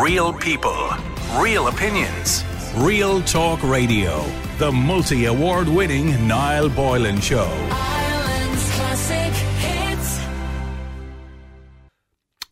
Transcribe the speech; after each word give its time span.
Real 0.00 0.32
people, 0.32 0.88
real 1.36 1.68
opinions. 1.68 2.44
Real 2.76 3.20
Talk 3.20 3.62
Radio. 3.62 4.24
The 4.56 4.72
multi 4.72 5.26
award 5.26 5.68
winning 5.68 6.26
Niall 6.26 6.70
Boylan 6.70 7.20
Show. 7.20 7.44
Ireland's 7.70 8.70
classic 8.72 9.34
hits. 9.58 10.18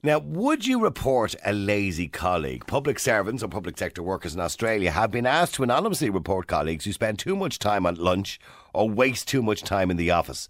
Now, 0.02 0.18
would 0.18 0.66
you 0.66 0.82
report 0.82 1.34
a 1.42 1.54
lazy 1.54 2.08
colleague? 2.08 2.66
Public 2.66 2.98
servants 2.98 3.42
or 3.42 3.48
public 3.48 3.78
sector 3.78 4.02
workers 4.02 4.34
in 4.34 4.40
Australia 4.40 4.90
have 4.90 5.10
been 5.10 5.24
asked 5.24 5.54
to 5.54 5.62
anonymously 5.62 6.10
report 6.10 6.46
colleagues 6.46 6.84
who 6.84 6.92
spend 6.92 7.18
too 7.18 7.36
much 7.36 7.58
time 7.58 7.86
at 7.86 7.96
lunch 7.96 8.38
or 8.74 8.90
waste 8.90 9.28
too 9.28 9.40
much 9.40 9.62
time 9.62 9.90
in 9.90 9.96
the 9.96 10.10
office. 10.10 10.46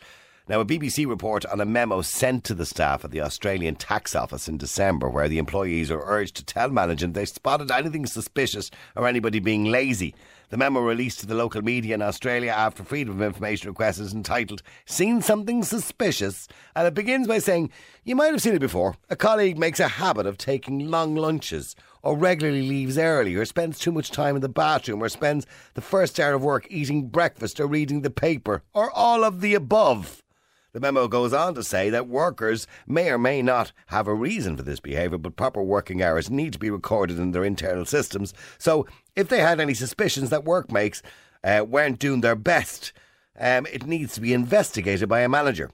Now, 0.51 0.59
a 0.59 0.65
BBC 0.65 1.07
report 1.07 1.47
on 1.47 1.61
a 1.61 1.65
memo 1.65 2.03
sent 2.03 2.43
to 2.43 2.55
the 2.55 2.67
staff 2.67 3.05
at 3.05 3.13
the 3.13 3.21
Australian 3.21 3.77
Tax 3.77 4.17
Office 4.17 4.49
in 4.49 4.59
December, 4.59 5.09
where 5.09 5.29
the 5.29 5.39
employees 5.39 5.93
are 5.93 6.03
urged 6.05 6.35
to 6.39 6.45
tell 6.45 6.71
management 6.71 7.15
they 7.15 7.25
spotted 7.25 7.71
anything 7.71 8.05
suspicious 8.05 8.69
or 8.97 9.07
anybody 9.07 9.39
being 9.39 9.67
lazy. 9.67 10.13
The 10.49 10.57
memo 10.57 10.81
released 10.81 11.21
to 11.21 11.27
the 11.27 11.37
local 11.37 11.63
media 11.63 11.95
in 11.95 12.03
Australia 12.03 12.51
after 12.51 12.83
Freedom 12.83 13.15
of 13.15 13.23
Information 13.23 13.69
request 13.69 14.01
is 14.01 14.13
entitled 14.13 14.61
Seen 14.87 15.23
Something 15.23 15.63
Suspicious, 15.63 16.49
and 16.75 16.85
it 16.85 16.95
begins 16.95 17.29
by 17.29 17.39
saying, 17.39 17.71
You 18.03 18.17
might 18.17 18.33
have 18.33 18.43
seen 18.43 18.55
it 18.55 18.59
before. 18.59 18.97
A 19.09 19.15
colleague 19.15 19.57
makes 19.57 19.79
a 19.79 19.87
habit 19.87 20.27
of 20.27 20.37
taking 20.37 20.91
long 20.91 21.15
lunches, 21.15 21.77
or 22.03 22.17
regularly 22.17 22.69
leaves 22.69 22.99
early, 22.99 23.37
or 23.37 23.45
spends 23.45 23.79
too 23.79 23.93
much 23.93 24.11
time 24.11 24.35
in 24.35 24.43
the 24.43 24.49
bathroom, 24.49 25.01
or 25.01 25.09
spends 25.09 25.47
the 25.75 25.81
first 25.81 26.19
hour 26.19 26.35
of 26.35 26.43
work 26.43 26.67
eating 26.69 27.07
breakfast 27.07 27.61
or 27.61 27.69
reading 27.69 28.03
the 28.03 28.11
paper, 28.11 28.65
or 28.75 28.91
all 28.91 29.23
of 29.23 29.43
the 29.43 29.55
above. 29.55 30.25
The 30.73 30.81
memo 30.81 31.09
goes 31.09 31.33
on 31.33 31.55
to 31.55 31.65
say 31.65 31.91
that 31.91 32.07
workers 32.07 32.67
may 32.87 33.11
or 33.11 33.19
may 33.19 33.43
not 33.43 33.73
have 33.87 34.07
a 34.07 34.15
reason 34.15 34.57
for 34.57 34.63
this 34.63 34.79
behaviour, 34.79 35.19
but 35.19 35.35
proper 35.35 35.63
working 35.63 36.01
hours 36.01 36.31
need 36.31 36.53
to 36.53 36.61
be 36.61 36.71
recorded 36.71 37.19
in 37.19 37.33
their 37.33 37.45
internal 37.45 37.85
systems. 37.85 38.33
So, 38.57 38.87
if 39.17 39.29
they 39.29 39.41
had 39.41 39.59
any 39.59 39.75
suspicions 39.75 40.31
that 40.31 40.45
workmates 40.45 41.03
uh, 41.43 41.65
weren't 41.67 41.99
doing 41.99 42.21
their 42.21 42.37
best, 42.37 42.93
um, 43.39 43.67
it 43.73 43.87
needs 43.87 44.15
to 44.15 44.21
be 44.21 44.33
investigated 44.33 45.09
by 45.09 45.21
a 45.21 45.29
manager. 45.29 45.71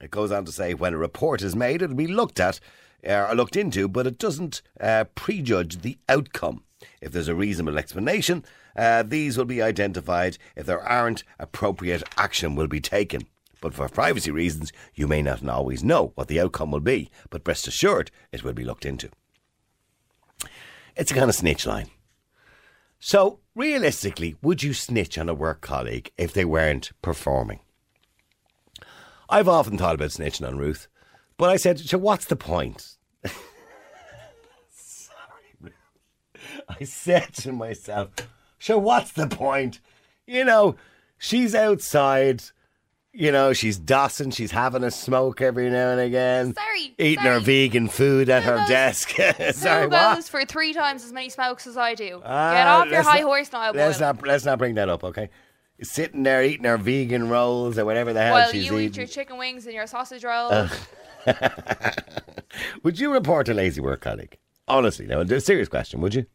It 0.00 0.10
goes 0.10 0.32
on 0.32 0.46
to 0.46 0.52
say 0.52 0.72
when 0.72 0.94
a 0.94 0.98
report 0.98 1.42
is 1.42 1.54
made, 1.54 1.82
it'll 1.82 1.96
be 1.96 2.06
looked 2.06 2.40
at 2.40 2.58
uh, 3.06 3.26
or 3.28 3.34
looked 3.34 3.56
into, 3.56 3.86
but 3.86 4.06
it 4.06 4.18
doesn't 4.18 4.62
uh, 4.80 5.04
prejudge 5.14 5.82
the 5.82 5.98
outcome. 6.08 6.62
If 7.00 7.12
there's 7.12 7.28
a 7.28 7.34
reasonable 7.34 7.78
explanation, 7.78 8.44
uh, 8.76 9.02
these 9.02 9.36
will 9.36 9.44
be 9.44 9.60
identified. 9.60 10.38
If 10.56 10.66
there 10.66 10.82
aren't, 10.82 11.24
appropriate 11.38 12.04
action 12.16 12.54
will 12.54 12.68
be 12.68 12.80
taken. 12.80 13.26
But 13.60 13.74
for 13.74 13.88
privacy 13.88 14.30
reasons, 14.30 14.72
you 14.94 15.06
may 15.08 15.22
not 15.22 15.46
always 15.48 15.82
know 15.82 16.12
what 16.14 16.28
the 16.28 16.40
outcome 16.40 16.70
will 16.70 16.80
be, 16.80 17.10
but 17.30 17.46
rest 17.46 17.66
assured 17.66 18.10
it 18.32 18.44
will 18.44 18.52
be 18.52 18.64
looked 18.64 18.86
into. 18.86 19.10
It's 20.96 21.10
a 21.10 21.14
kind 21.14 21.28
of 21.28 21.34
snitch 21.34 21.66
line. 21.66 21.90
So, 23.00 23.40
realistically, 23.54 24.36
would 24.42 24.62
you 24.62 24.74
snitch 24.74 25.18
on 25.18 25.28
a 25.28 25.34
work 25.34 25.60
colleague 25.60 26.10
if 26.16 26.32
they 26.32 26.44
weren't 26.44 26.90
performing? 27.02 27.60
I've 29.28 29.48
often 29.48 29.78
thought 29.78 29.94
about 29.94 30.10
snitching 30.10 30.46
on 30.46 30.58
Ruth, 30.58 30.88
but 31.36 31.50
I 31.50 31.56
said, 31.56 31.78
so 31.78 31.98
what's 31.98 32.24
the 32.24 32.34
point? 32.34 32.96
I 36.68 36.84
said 36.84 37.34
to 37.34 37.52
myself, 37.52 38.10
so 38.58 38.78
what's 38.78 39.12
the 39.12 39.28
point? 39.28 39.80
You 40.26 40.44
know, 40.44 40.76
she's 41.18 41.54
outside 41.54 42.42
you 43.18 43.32
know, 43.32 43.52
she's 43.52 43.80
dossing, 43.80 44.32
she's 44.32 44.52
having 44.52 44.84
a 44.84 44.90
smoke 44.92 45.40
every 45.40 45.68
now 45.70 45.90
and 45.90 46.00
again. 46.00 46.54
Sorry, 46.54 46.94
Eating 46.98 47.24
her 47.24 47.40
vegan 47.40 47.88
food 47.88 48.28
at 48.30 48.44
Who 48.44 48.50
her 48.52 48.56
goes- 48.58 48.68
desk. 48.68 49.10
Sorry, 49.54 49.82
Who 49.84 49.88
what? 49.90 50.14
goes 50.14 50.28
for 50.28 50.44
three 50.44 50.72
times 50.72 51.04
as 51.04 51.12
many 51.12 51.28
smokes 51.28 51.66
as 51.66 51.76
I 51.76 51.94
do? 51.94 52.22
Ah, 52.24 52.52
Get 52.52 52.66
off 52.68 52.84
your 52.86 52.94
let's 52.94 53.08
high 53.08 53.18
not- 53.18 53.24
horse 53.26 53.52
now, 53.52 53.72
Let's 53.72 53.98
not, 53.98 54.24
let's 54.26 54.44
not 54.44 54.58
bring 54.58 54.76
that 54.76 54.88
up, 54.88 55.02
okay? 55.02 55.30
Sitting 55.82 56.22
there 56.22 56.44
eating 56.44 56.64
her 56.64 56.76
vegan 56.78 57.28
rolls 57.28 57.76
or 57.76 57.84
whatever 57.84 58.12
the 58.12 58.22
hell 58.22 58.34
While 58.34 58.50
she's 58.50 58.66
you 58.66 58.78
eat 58.78 58.84
eating. 58.86 58.98
your 59.00 59.06
chicken 59.08 59.36
wings 59.36 59.66
and 59.66 59.74
your 59.74 59.86
sausage 59.88 60.22
roll. 60.24 60.50
Uh. 60.52 60.68
would 62.82 62.98
you 62.98 63.12
report 63.12 63.48
a 63.48 63.54
lazy 63.54 63.80
work 63.80 64.00
colleague? 64.00 64.38
Honestly, 64.66 65.06
now, 65.06 65.20
a 65.20 65.40
serious 65.40 65.68
question, 65.68 66.00
would 66.00 66.14
you? 66.14 66.26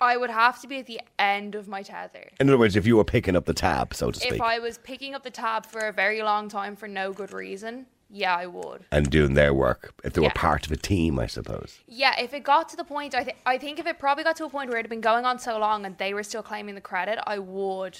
I 0.00 0.16
would 0.16 0.30
have 0.30 0.60
to 0.60 0.68
be 0.68 0.78
at 0.78 0.86
the 0.86 1.00
end 1.18 1.54
of 1.54 1.66
my 1.68 1.82
tether. 1.82 2.30
In 2.38 2.48
other 2.48 2.58
words, 2.58 2.76
if 2.76 2.86
you 2.86 2.96
were 2.96 3.04
picking 3.04 3.34
up 3.34 3.46
the 3.46 3.54
tab, 3.54 3.94
so 3.94 4.10
to 4.10 4.18
speak, 4.20 4.34
If 4.34 4.40
I 4.40 4.58
was 4.60 4.78
picking 4.78 5.14
up 5.14 5.24
the 5.24 5.30
tab 5.30 5.66
for 5.66 5.80
a 5.80 5.92
very 5.92 6.22
long 6.22 6.48
time 6.48 6.76
for 6.76 6.86
no 6.86 7.12
good 7.12 7.32
reason, 7.32 7.86
yeah, 8.10 8.34
I 8.36 8.46
would. 8.46 8.84
and 8.92 9.10
doing 9.10 9.34
their 9.34 9.52
work, 9.52 9.92
if 10.04 10.12
they 10.14 10.20
were 10.20 10.30
part 10.30 10.64
of 10.66 10.72
a 10.72 10.76
team, 10.76 11.18
I 11.18 11.26
suppose. 11.26 11.80
Yeah, 11.86 12.18
if 12.18 12.32
it 12.32 12.42
got 12.44 12.68
to 12.70 12.76
the 12.76 12.84
point, 12.84 13.14
I, 13.14 13.24
th- 13.24 13.36
I 13.44 13.58
think 13.58 13.78
if 13.78 13.86
it 13.86 13.98
probably 13.98 14.24
got 14.24 14.36
to 14.36 14.44
a 14.44 14.48
point 14.48 14.70
where 14.70 14.78
it 14.78 14.82
had 14.84 14.90
been 14.90 15.00
going 15.00 15.24
on 15.26 15.38
so 15.38 15.58
long 15.58 15.84
and 15.84 15.98
they 15.98 16.14
were 16.14 16.22
still 16.22 16.42
claiming 16.42 16.74
the 16.74 16.80
credit, 16.80 17.18
I 17.26 17.38
would, 17.38 17.98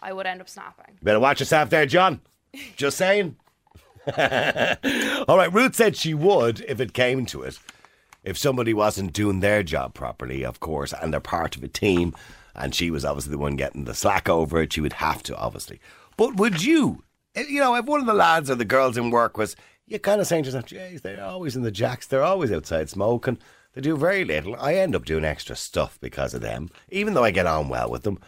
I 0.00 0.12
would 0.12 0.26
end 0.26 0.40
up 0.40 0.48
snapping. 0.48 0.98
Better 1.02 1.20
watch 1.20 1.40
yourself 1.40 1.70
there, 1.70 1.86
John. 1.86 2.20
Just 2.76 2.98
saying. 2.98 3.36
All 4.16 5.36
right, 5.36 5.52
Ruth 5.52 5.74
said 5.76 5.96
she 5.96 6.14
would 6.14 6.60
if 6.68 6.80
it 6.80 6.92
came 6.92 7.26
to 7.26 7.42
it. 7.42 7.58
If 8.22 8.36
somebody 8.36 8.74
wasn't 8.74 9.12
doing 9.12 9.40
their 9.40 9.62
job 9.62 9.94
properly, 9.94 10.44
of 10.44 10.60
course, 10.60 10.92
and 10.92 11.12
they're 11.12 11.20
part 11.20 11.56
of 11.56 11.62
a 11.62 11.68
team, 11.68 12.14
and 12.54 12.74
she 12.74 12.90
was 12.90 13.04
obviously 13.04 13.30
the 13.30 13.38
one 13.38 13.56
getting 13.56 13.84
the 13.84 13.94
slack 13.94 14.28
over 14.28 14.60
it, 14.62 14.72
she 14.72 14.80
would 14.80 14.94
have 14.94 15.22
to, 15.24 15.36
obviously. 15.36 15.80
But 16.16 16.36
would 16.36 16.62
you, 16.62 17.04
eh, 17.34 17.44
you 17.48 17.60
know, 17.60 17.74
if 17.76 17.86
one 17.86 18.00
of 18.00 18.06
the 18.06 18.14
lads 18.14 18.50
or 18.50 18.56
the 18.56 18.64
girls 18.64 18.96
in 18.96 19.10
work 19.10 19.38
was, 19.38 19.54
you're 19.86 19.98
kind 19.98 20.20
of 20.20 20.26
saying 20.26 20.42
to 20.44 20.48
yourself, 20.48 20.66
geez, 20.66 21.00
they're 21.00 21.22
always 21.22 21.56
in 21.56 21.62
the 21.62 21.70
jacks, 21.70 22.06
they're 22.06 22.22
always 22.22 22.52
outside 22.52 22.90
smoking, 22.90 23.38
they 23.74 23.80
do 23.80 23.96
very 23.96 24.24
little. 24.24 24.56
I 24.58 24.74
end 24.74 24.96
up 24.96 25.04
doing 25.04 25.24
extra 25.24 25.56
stuff 25.56 25.98
because 26.00 26.34
of 26.34 26.40
them, 26.40 26.70
even 26.90 27.14
though 27.14 27.24
I 27.24 27.30
get 27.30 27.46
on 27.46 27.68
well 27.68 27.90
with 27.90 28.02
them. 28.02 28.18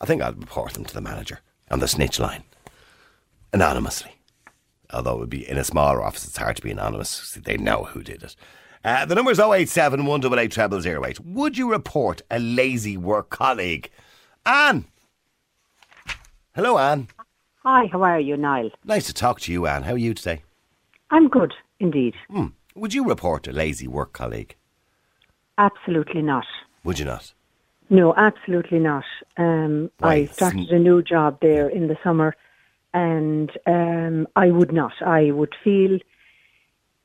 I 0.00 0.06
think 0.06 0.20
I'd 0.20 0.38
report 0.38 0.74
them 0.74 0.84
to 0.84 0.94
the 0.94 1.00
manager 1.00 1.40
on 1.70 1.78
the 1.78 1.88
snitch 1.88 2.18
line 2.18 2.42
anonymously. 3.52 4.12
Although 4.92 5.14
it 5.14 5.18
would 5.20 5.30
be 5.30 5.48
in 5.48 5.58
a 5.58 5.64
smaller 5.64 6.02
office, 6.02 6.24
it's 6.24 6.36
hard 6.36 6.56
to 6.56 6.62
be 6.62 6.70
anonymous. 6.70 7.32
They 7.32 7.56
know 7.56 7.84
who 7.84 8.02
did 8.02 8.22
it. 8.22 8.36
Uh, 8.86 9.04
the 9.04 9.16
number 9.16 9.32
is 9.32 9.40
087 9.40 10.06
188 10.06 10.82
0008. 10.82 11.20
Would 11.20 11.58
you 11.58 11.72
report 11.72 12.22
a 12.30 12.38
lazy 12.38 12.96
work 12.96 13.30
colleague? 13.30 13.90
Anne. 14.46 14.84
Hello, 16.54 16.78
Anne. 16.78 17.08
Hi, 17.64 17.86
how 17.90 18.02
are 18.02 18.20
you, 18.20 18.36
Niall? 18.36 18.70
Nice 18.84 19.08
to 19.08 19.12
talk 19.12 19.40
to 19.40 19.52
you, 19.52 19.66
Anne. 19.66 19.82
How 19.82 19.94
are 19.94 19.98
you 19.98 20.14
today? 20.14 20.44
I'm 21.10 21.28
good, 21.28 21.52
indeed. 21.80 22.14
Hmm. 22.30 22.46
Would 22.76 22.94
you 22.94 23.04
report 23.04 23.48
a 23.48 23.52
lazy 23.52 23.88
work 23.88 24.12
colleague? 24.12 24.54
Absolutely 25.58 26.22
not. 26.22 26.46
Would 26.84 27.00
you 27.00 27.06
not? 27.06 27.34
No, 27.90 28.14
absolutely 28.14 28.78
not. 28.78 29.04
Um, 29.36 29.90
I 30.00 30.26
started 30.26 30.70
a 30.70 30.78
new 30.78 31.02
job 31.02 31.38
there 31.42 31.68
in 31.68 31.88
the 31.88 31.98
summer, 32.04 32.36
and 32.94 33.50
um, 33.66 34.28
I 34.36 34.52
would 34.52 34.72
not. 34.72 34.92
I 35.04 35.32
would 35.32 35.56
feel 35.64 35.98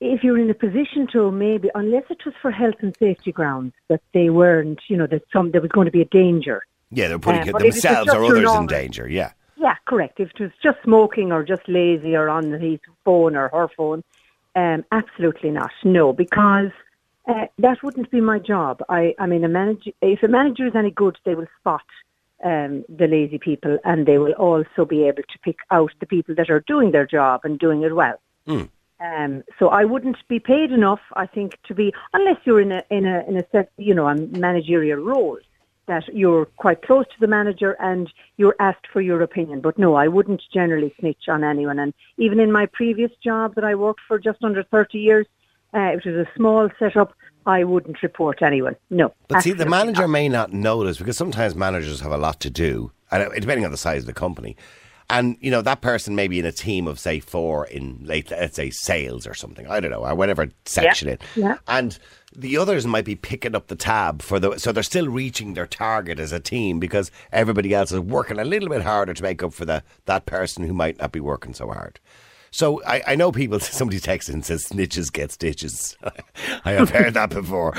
if 0.02 0.24
you're 0.24 0.40
in 0.40 0.50
a 0.50 0.56
position 0.56 1.08
to 1.14 1.32
maybe, 1.32 1.70
unless 1.76 2.04
it 2.10 2.26
was 2.26 2.34
for 2.42 2.50
health 2.50 2.76
and 2.80 2.96
safety 2.98 3.32
grounds, 3.32 3.74
that 3.88 4.02
they 4.14 4.32
weren't, 4.32 4.82
you 4.88 4.98
know, 4.98 5.06
that 5.08 5.22
some 5.32 5.52
there 5.52 5.62
was 5.62 5.72
going 5.72 5.86
to 5.86 5.92
be 5.92 6.02
a 6.02 6.06
danger. 6.06 6.66
Yeah, 6.90 7.08
they're 7.08 7.20
putting 7.20 7.52
but 7.52 7.62
if 7.62 7.62
it 7.62 7.66
was 7.66 7.74
themselves 7.76 8.14
or 8.14 8.26
others 8.26 8.52
in 8.52 8.68
danger. 8.68 9.08
Yeah. 9.08 9.32
Yeah, 9.56 9.76
correct. 9.86 10.20
If 10.20 10.32
it 10.32 10.40
was 10.40 10.52
just 10.64 10.80
smoking 10.84 11.32
or 11.32 11.44
just 11.44 11.62
lazy 11.68 12.16
or 12.16 12.30
on 12.30 12.52
his 12.52 12.80
phone 13.06 13.36
or 13.36 13.50
her 13.50 13.68
phone, 13.78 14.04
um, 14.56 14.84
absolutely 14.92 15.52
not. 15.52 15.70
No, 15.84 16.14
because 16.14 16.72
uh, 17.28 17.46
that 17.60 17.84
wouldn't 17.84 18.10
be 18.10 18.22
my 18.22 18.40
job. 18.40 18.82
I, 18.90 19.14
I 19.20 19.28
mean, 19.28 19.44
a 19.44 19.48
manager, 19.48 19.92
if 20.02 20.24
a 20.24 20.28
manager 20.28 20.66
is 20.66 20.76
any 20.76 20.90
good, 20.90 21.20
they 21.26 21.36
will 21.36 21.48
spot 21.60 21.86
um, 22.44 22.84
the 22.90 23.06
lazy 23.06 23.38
people 23.38 23.78
and 23.86 24.08
they 24.08 24.18
will 24.18 24.34
also 24.34 24.84
be 24.84 25.04
able 25.04 25.22
to 25.22 25.40
pick 25.44 25.58
out 25.70 25.92
the 26.00 26.08
people 26.08 26.34
that 26.36 26.50
are 26.50 26.62
doing 26.62 26.90
their 26.92 27.06
job 27.06 27.42
and 27.44 27.60
doing 27.60 27.84
it 27.84 27.96
well. 27.96 28.20
Um, 29.02 29.44
so 29.58 29.70
I 29.70 29.84
wouldn't 29.84 30.18
be 30.28 30.40
paid 30.40 30.72
enough, 30.72 31.00
I 31.14 31.26
think, 31.26 31.58
to 31.66 31.74
be 31.74 31.94
unless 32.14 32.38
you're 32.46 32.62
in 32.62 32.72
a 32.72 32.84
in 32.90 33.06
a 33.06 33.24
in 33.28 33.38
a 33.38 33.44
set, 33.52 33.72
you 33.78 33.96
know, 33.96 34.08
a 34.08 34.16
managerial 34.16 35.00
role 35.00 35.40
that 35.88 36.04
you're 36.14 36.46
quite 36.46 36.84
close 36.84 37.06
to 37.08 37.20
the 37.20 37.28
manager 37.28 37.76
and 37.80 38.12
you're 38.38 38.56
asked 38.60 38.86
for 38.94 39.02
your 39.02 39.22
opinion. 39.22 39.60
But 39.60 39.80
no, 39.80 39.96
I 39.96 40.08
wouldn't 40.08 40.44
generally 40.54 40.94
snitch 41.00 41.28
on 41.28 41.44
anyone. 41.44 41.80
And 41.80 41.94
even 42.18 42.40
in 42.40 42.52
my 42.52 42.68
previous 42.68 43.12
job 43.24 43.56
that 43.56 43.64
I 43.64 43.74
worked 43.76 44.02
for 44.08 44.20
just 44.20 44.44
under 44.44 44.64
30 44.64 45.00
years, 45.00 45.26
uh, 45.74 45.80
it 45.80 46.06
was 46.06 46.16
a 46.16 46.30
small 46.36 46.70
setup. 46.78 47.14
I 47.46 47.64
wouldn't 47.64 48.04
report 48.04 48.44
anyone. 48.44 48.76
No. 48.92 49.14
But 49.28 49.42
see, 49.42 49.52
the 49.52 49.66
manager 49.66 50.04
not. 50.04 50.10
may 50.12 50.30
not 50.30 50.54
notice 50.54 51.00
because 51.00 51.18
sometimes 51.18 51.56
managers 51.56 52.00
have 52.02 52.12
a 52.12 52.18
lot 52.18 52.40
to 52.42 52.52
do, 52.52 52.92
and 53.10 53.32
depending 53.34 53.66
on 53.66 53.72
the 53.72 53.78
size 53.78 54.04
of 54.04 54.08
the 54.08 54.14
company. 54.14 54.56
And 55.12 55.38
you 55.42 55.52
know 55.52 55.62
that 55.62 55.82
person 55.82 56.16
may 56.16 56.28
be 56.28 56.40
in 56.40 56.46
a 56.46 56.52
team 56.52 56.88
of 56.88 56.98
say 56.98 57.20
four 57.20 57.66
in, 57.68 58.00
like, 58.04 58.32
let's 58.32 58.56
say 58.56 58.70
sales 58.70 59.28
or 59.28 59.34
something. 59.34 59.68
I 59.68 59.80
don't 59.80 59.92
know, 59.92 60.06
or 60.06 60.16
whatever 60.16 60.50
section 60.66 61.10
it. 61.10 61.22
yeah. 61.36 61.58
And 61.68 62.00
the 62.34 62.58
others 62.58 62.88
might 62.88 63.04
be 63.04 63.16
picking 63.16 63.54
up 63.54 63.68
the 63.68 63.76
tab 63.76 64.22
for 64.22 64.40
the, 64.40 64.58
so 64.58 64.72
they're 64.72 64.84
still 64.84 65.08
reaching 65.08 65.54
their 65.54 65.68
target 65.68 66.18
as 66.18 66.32
a 66.32 66.40
team 66.40 66.80
because 66.80 67.12
everybody 67.34 67.74
else 67.74 67.92
is 67.92 68.00
working 68.00 68.40
a 68.40 68.46
little 68.46 68.70
bit 68.70 68.84
harder 68.84 69.14
to 69.14 69.22
make 69.22 69.44
up 69.44 69.54
for 69.54 69.66
the 69.66 69.84
that 70.06 70.26
person 70.26 70.66
who 70.66 70.74
might 70.74 70.98
not 71.00 71.12
be 71.12 71.20
working 71.20 71.54
so 71.54 71.68
hard. 71.68 72.00
So 72.52 72.84
I, 72.86 73.02
I 73.08 73.16
know 73.16 73.32
people. 73.32 73.60
Somebody 73.62 74.00
texts 74.00 74.30
and 74.30 74.46
says 74.46 74.66
snitches 74.66 75.12
get 75.12 75.32
stitches. 75.32 75.98
I 76.66 76.72
have 76.72 76.90
heard 76.90 77.16
that 77.16 77.32
before. 77.32 77.74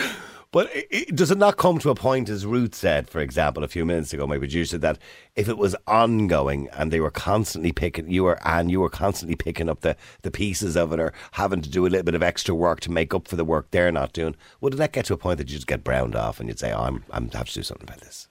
But 0.53 0.71
i 0.77 0.85
i 0.93 1.05
does 1.15 1.31
it 1.31 1.39
not 1.39 1.57
come 1.57 1.79
to 1.79 1.91
a 1.91 1.95
point, 1.95 2.29
as 2.29 2.45
Ruth 2.47 2.75
said, 2.75 3.09
for 3.09 3.21
example, 3.21 3.65
a 3.65 3.69
few 3.69 3.85
minutes 3.87 4.13
ago, 4.13 4.27
my 4.27 4.39
producer, 4.39 4.77
that 4.79 4.99
if 5.35 5.49
it 5.49 5.57
was 5.57 5.75
ongoing 5.87 6.69
and 6.75 6.93
they 6.93 7.01
were 7.01 7.11
constantly 7.11 7.73
picking, 7.73 8.11
you 8.11 8.25
were, 8.25 8.39
and 8.47 8.71
you 8.71 8.81
were 8.81 8.91
constantly 8.91 9.35
picking 9.35 9.71
up 9.71 9.81
the, 9.81 9.97
the 10.21 10.31
pieces 10.31 10.77
of 10.77 10.93
it 10.93 11.01
or 11.01 11.15
having 11.33 11.63
to 11.63 11.71
do 11.71 11.87
a 11.87 11.89
little 11.89 12.05
bit 12.05 12.15
of 12.15 12.23
extra 12.23 12.55
work 12.55 12.81
to 12.81 12.93
make 12.93 13.15
up 13.15 13.27
for 13.27 13.37
the 13.37 13.47
work 13.47 13.71
they're 13.71 13.91
not 13.91 14.13
doing, 14.13 14.37
would 14.61 14.75
that 14.75 14.93
get 14.93 15.07
to 15.07 15.15
a 15.15 15.17
point 15.17 15.39
that 15.39 15.49
you 15.49 15.57
just 15.57 15.67
get 15.67 15.83
browned 15.83 16.15
off 16.15 16.39
and 16.39 16.51
you'd 16.51 16.59
say, 16.59 16.71
oh, 16.71 16.83
I'm, 16.83 17.05
I'm 17.11 17.31
have 17.31 17.49
to 17.49 17.55
do 17.55 17.63
something 17.63 17.89
about 17.89 18.01
this? 18.01 18.29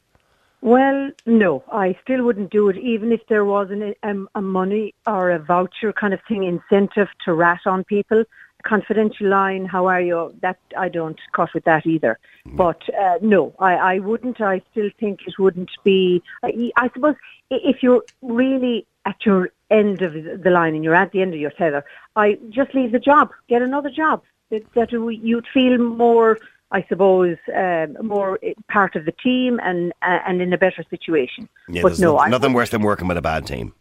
Well, 0.62 1.09
no, 1.25 1.63
I 1.71 1.97
still 2.03 2.23
wouldn't 2.23 2.51
do 2.51 2.69
it, 2.69 2.77
even 2.77 3.12
if 3.12 3.21
there 3.29 3.45
was 3.45 3.71
an, 3.71 3.95
um, 4.03 4.29
a 4.35 4.44
money 4.44 4.94
or 5.07 5.31
a 5.31 5.39
voucher 5.39 5.91
kind 5.91 6.13
of 6.13 6.19
thing 6.27 6.44
incentive 6.44 7.07
to 7.25 7.33
rat 7.33 7.62
on 7.65 7.83
people. 7.83 8.25
Confidential 8.63 9.28
line, 9.28 9.66
how 9.66 9.88
are 9.88 10.02
you? 10.02 10.34
That 10.42 10.60
I 10.78 10.90
don't 10.90 11.19
cut 11.34 11.54
with 11.54 11.63
that 11.66 11.86
either. 11.86 12.19
But 12.46 12.81
uh, 12.98 13.19
no, 13.22 13.54
I, 13.60 13.74
I 13.75 14.00
wouldn't. 14.00 14.42
I 14.42 14.62
still 14.72 14.90
think 15.00 15.22
it 15.28 15.38
wouldn't 15.40 15.72
be. 15.84 16.22
I, 16.44 16.72
I 16.78 16.90
suppose 16.94 17.16
if 17.50 17.84
you're 17.84 18.04
really 18.22 18.86
at 19.06 19.25
your 19.25 19.50
end 19.69 20.02
of 20.02 20.13
the 20.13 20.50
line 20.50 20.75
and 20.75 20.84
you're 20.84 20.96
at 20.96 21.12
the 21.12 21.22
end 21.22 21.34
of 21.34 21.40
your 21.40 21.52
tether, 21.52 21.84
I 22.16 22.38
just 22.50 22.74
leave 22.74 22.92
the 22.92 23.00
job, 23.00 23.31
get 23.48 23.62
another 23.62 23.90
job. 23.90 24.24
That, 24.50 24.74
that 24.74 24.92
you'd 24.92 25.48
feel 25.54 25.78
more 25.78 26.38
I 26.74 26.86
suppose, 26.88 27.38
um, 27.56 27.98
more 28.02 28.40
part 28.69 28.96
of 28.96 29.06
the 29.06 29.12
team 29.12 29.60
and 29.62 29.92
uh, 30.02 30.19
and 30.25 30.42
in 30.42 30.54
a 30.54 30.57
better 30.57 30.84
situation. 30.90 31.50
Yeah, 31.68 31.81
but 31.81 32.00
no, 32.00 32.14
no- 32.14 32.19
I 32.19 32.30
nothing 32.30 32.54
worse 32.54 32.69
than 32.69 32.81
working 32.81 33.07
with 33.07 33.18
a 33.18 33.22
bad 33.22 33.46
team. 33.46 33.74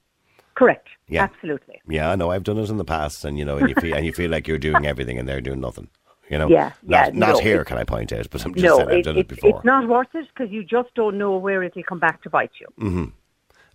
Correct. 0.61 0.89
Yeah. 1.09 1.23
Absolutely. 1.25 1.81
Yeah, 1.89 2.11
I 2.11 2.17
know. 2.17 2.31
I've 2.31 2.43
done 2.43 2.59
it 2.59 2.69
in 2.69 2.77
the 2.77 2.85
past, 2.85 3.25
and 3.25 3.39
you 3.39 3.47
know, 3.47 3.57
and 3.57 3.67
you 3.71 3.75
feel 3.77 3.95
and 3.97 4.05
you 4.05 4.13
feel 4.13 4.31
like 4.31 4.47
you're 4.47 4.59
doing 4.59 4.85
everything, 4.85 5.19
and 5.19 5.27
they're 5.27 5.41
doing 5.41 5.59
nothing. 5.59 5.89
You 6.29 6.37
know, 6.37 6.49
Yeah, 6.51 6.73
not, 6.83 7.15
yeah, 7.15 7.19
not 7.19 7.35
no, 7.37 7.41
here, 7.41 7.65
can 7.65 7.79
I 7.79 7.85
point 7.85 8.13
out? 8.13 8.29
But 8.31 8.45
I'm 8.45 8.53
just 8.53 8.63
no, 8.63 8.77
saying 8.77 8.89
I've 8.91 8.97
it, 8.99 9.05
done 9.05 9.17
it 9.17 9.21
it, 9.21 9.29
before. 9.29 9.57
it's 9.57 9.65
not 9.65 9.89
worth 9.89 10.15
it 10.15 10.29
because 10.29 10.53
you 10.53 10.63
just 10.63 10.93
don't 10.95 11.17
know 11.17 11.39
where 11.39 11.63
it'll 11.63 11.83
come 11.83 11.99
back 11.99 12.23
to 12.25 12.31
bite 12.31 12.51
you. 12.61 12.67
Mm-hmm. 12.79 13.05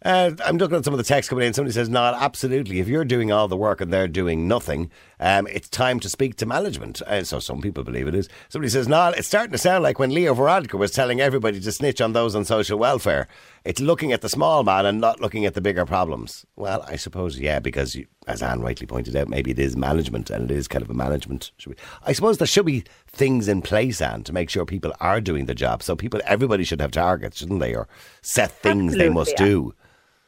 Uh, 0.06 0.32
I'm 0.46 0.58
looking 0.58 0.78
at 0.78 0.86
some 0.86 0.94
of 0.94 1.00
the 1.00 1.04
text 1.04 1.32
coming 1.32 1.48
in. 1.48 1.54
Somebody 1.54 1.74
says, 1.74 1.90
"No, 1.90 2.02
absolutely. 2.04 2.80
If 2.80 2.88
you're 2.88 3.04
doing 3.06 3.32
all 3.32 3.48
the 3.48 3.58
work 3.58 3.82
and 3.82 3.92
they're 3.92 4.08
doing 4.08 4.48
nothing, 4.48 4.92
um, 5.20 5.48
it's 5.48 5.68
time 5.68 6.00
to 6.02 6.10
speak 6.10 6.36
to 6.36 6.46
management." 6.46 7.02
Uh, 7.02 7.24
so 7.24 7.40
some 7.40 7.60
people 7.60 7.84
believe 7.84 8.08
it 8.08 8.14
is. 8.14 8.30
Somebody 8.50 8.70
says, 8.70 8.88
"No, 8.88 9.08
it's 9.08 9.28
starting 9.28 9.54
to 9.54 9.58
sound 9.58 9.82
like 9.82 9.98
when 9.98 10.14
Leo 10.14 10.36
Varadkar 10.36 10.78
was 10.78 10.92
telling 10.92 11.20
everybody 11.20 11.60
to 11.60 11.72
snitch 11.72 12.02
on 12.02 12.14
those 12.14 12.36
on 12.36 12.46
social 12.46 12.78
welfare. 12.78 13.28
It's 13.66 13.82
looking 13.82 14.14
at 14.14 14.22
the 14.22 14.30
small 14.30 14.64
man 14.64 14.86
and 14.86 15.02
not 15.02 15.20
looking 15.20 15.46
at 15.46 15.56
the 15.56 15.62
bigger 15.62 15.86
problems." 15.86 16.46
Well, 16.56 16.86
I 16.88 16.96
suppose 16.96 17.40
yeah, 17.40 17.60
because 17.60 17.96
you, 17.96 18.06
as 18.28 18.42
Anne 18.42 18.62
rightly 18.62 18.88
pointed 18.88 19.16
out, 19.16 19.28
maybe 19.28 19.52
it 19.52 19.60
is 19.60 19.76
management 19.76 20.30
and 20.30 20.50
it 20.50 20.56
is 20.56 20.68
kind 20.68 20.84
of 20.84 20.90
a 20.90 20.94
management. 20.94 21.52
Should 21.58 21.72
be, 21.72 21.82
I 22.06 22.14
suppose 22.14 22.38
there 22.38 22.48
should 22.48 22.66
be 22.66 22.84
things 23.08 23.48
in 23.48 23.62
place, 23.62 24.02
Anne, 24.02 24.24
to 24.24 24.34
make 24.34 24.50
sure 24.50 24.66
people 24.66 24.94
are 25.02 25.20
doing 25.20 25.46
the 25.46 25.56
job. 25.56 25.84
So 25.84 25.96
people, 25.96 26.22
everybody 26.26 26.64
should 26.64 26.80
have 26.80 26.92
targets, 26.92 27.40
shouldn't 27.40 27.60
they, 27.60 27.76
or 27.76 27.88
set 28.22 28.52
things 28.52 28.96
they 28.96 29.10
must 29.10 29.34
yeah. 29.40 29.46
do. 29.46 29.74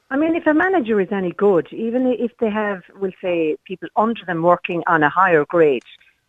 I 0.09 0.17
mean, 0.17 0.35
if 0.35 0.47
a 0.47 0.53
manager 0.53 1.01
is 1.01 1.09
any 1.11 1.31
good, 1.31 1.67
even 1.71 2.07
if 2.07 2.31
they 2.39 2.49
have, 2.49 2.81
we'll 2.95 3.11
say, 3.21 3.57
people 3.65 3.89
under 3.95 4.21
them 4.25 4.41
working 4.41 4.81
on 4.87 5.03
a 5.03 5.09
higher 5.09 5.45
grade, 5.45 5.83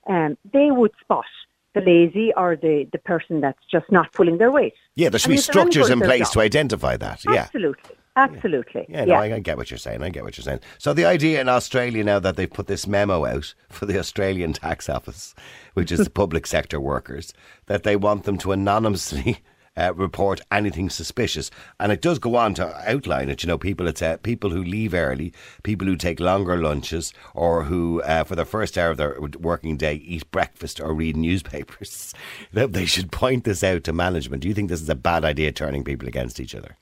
um, 0.09 0.37
they 0.53 0.71
would 0.71 0.93
spot 1.01 1.27
the 1.79 1.91
lazy 1.91 2.33
or 2.37 2.57
the, 2.57 2.89
the 2.93 2.99
person 2.99 3.41
that's 3.41 3.59
just 3.71 3.91
not 3.91 4.13
pulling 4.13 4.39
their 4.39 4.51
weight. 4.51 4.75
Yeah, 4.95 5.09
there 5.09 5.19
should 5.19 5.29
I 5.29 5.33
be 5.33 5.37
mean, 5.37 5.43
structures 5.43 5.91
in 5.91 6.01
place 6.01 6.31
to 6.31 6.41
identify 6.41 6.97
that. 6.97 7.25
Yeah. 7.25 7.43
Absolutely. 7.43 7.97
Absolutely. 8.17 8.85
Yeah, 8.89 9.05
no, 9.05 9.15
I, 9.15 9.35
I 9.35 9.39
get 9.39 9.57
what 9.57 9.71
you're 9.71 9.79
saying. 9.79 10.03
I 10.03 10.09
get 10.09 10.25
what 10.25 10.37
you're 10.37 10.43
saying. 10.43 10.59
So 10.79 10.93
the 10.93 11.05
idea 11.05 11.41
in 11.41 11.49
Australia 11.49 12.03
now 12.03 12.19
that 12.19 12.35
they've 12.35 12.51
put 12.51 12.67
this 12.67 12.85
memo 12.87 13.25
out 13.25 13.55
for 13.69 13.87
the 13.87 13.99
Australian 13.99 14.53
Tax 14.53 14.89
Office, 14.89 15.37
which 15.75 15.93
is 15.93 16.01
the 16.01 16.11
public 16.23 16.47
sector 16.47 16.81
workers, 16.81 17.33
that 17.67 17.85
they 17.85 17.95
want 17.95 18.25
them 18.25 18.37
to 18.39 18.51
anonymously 18.51 19.39
uh, 19.79 19.95
report 19.95 20.41
anything 20.51 20.91
suspicious, 20.91 21.51
and 21.79 21.93
it 21.93 22.03
does 22.03 22.19
go 22.19 22.37
on 22.37 22.55
to 22.55 22.91
outline 22.91 23.29
it. 23.29 23.43
You 23.43 23.49
know, 23.49 23.59
people 23.59 23.87
it's 23.87 24.03
uh, 24.03 24.17
people 24.19 24.51
who 24.51 24.63
leave 24.63 24.95
early, 24.95 25.33
people 25.63 25.87
who 25.87 25.97
take 25.97 26.21
longer 26.21 26.57
lunches, 26.57 27.15
or 27.35 27.65
who 27.65 28.03
uh, 28.03 28.25
for 28.25 28.37
the 28.37 28.45
first 28.45 28.77
hour 28.77 28.91
of 28.91 28.97
their 28.97 29.19
working 29.39 29.77
day 29.77 29.95
eat 29.95 30.31
breakfast 30.31 30.81
or 30.81 30.93
read 30.93 31.17
newspapers. 31.17 32.15
They 32.53 32.87
should 32.87 33.13
point 33.13 33.45
this 33.45 33.63
out 33.63 33.85
to 33.85 33.93
management. 33.93 34.43
Do 34.43 34.49
you 34.49 34.55
think 34.55 34.69
this 34.69 34.83
is 34.83 34.89
a 34.89 34.95
bad 34.95 35.25
idea, 35.25 35.53
turning 35.53 35.85
people 35.85 36.09
against 36.09 36.41
each 36.41 36.55
other? 36.55 36.77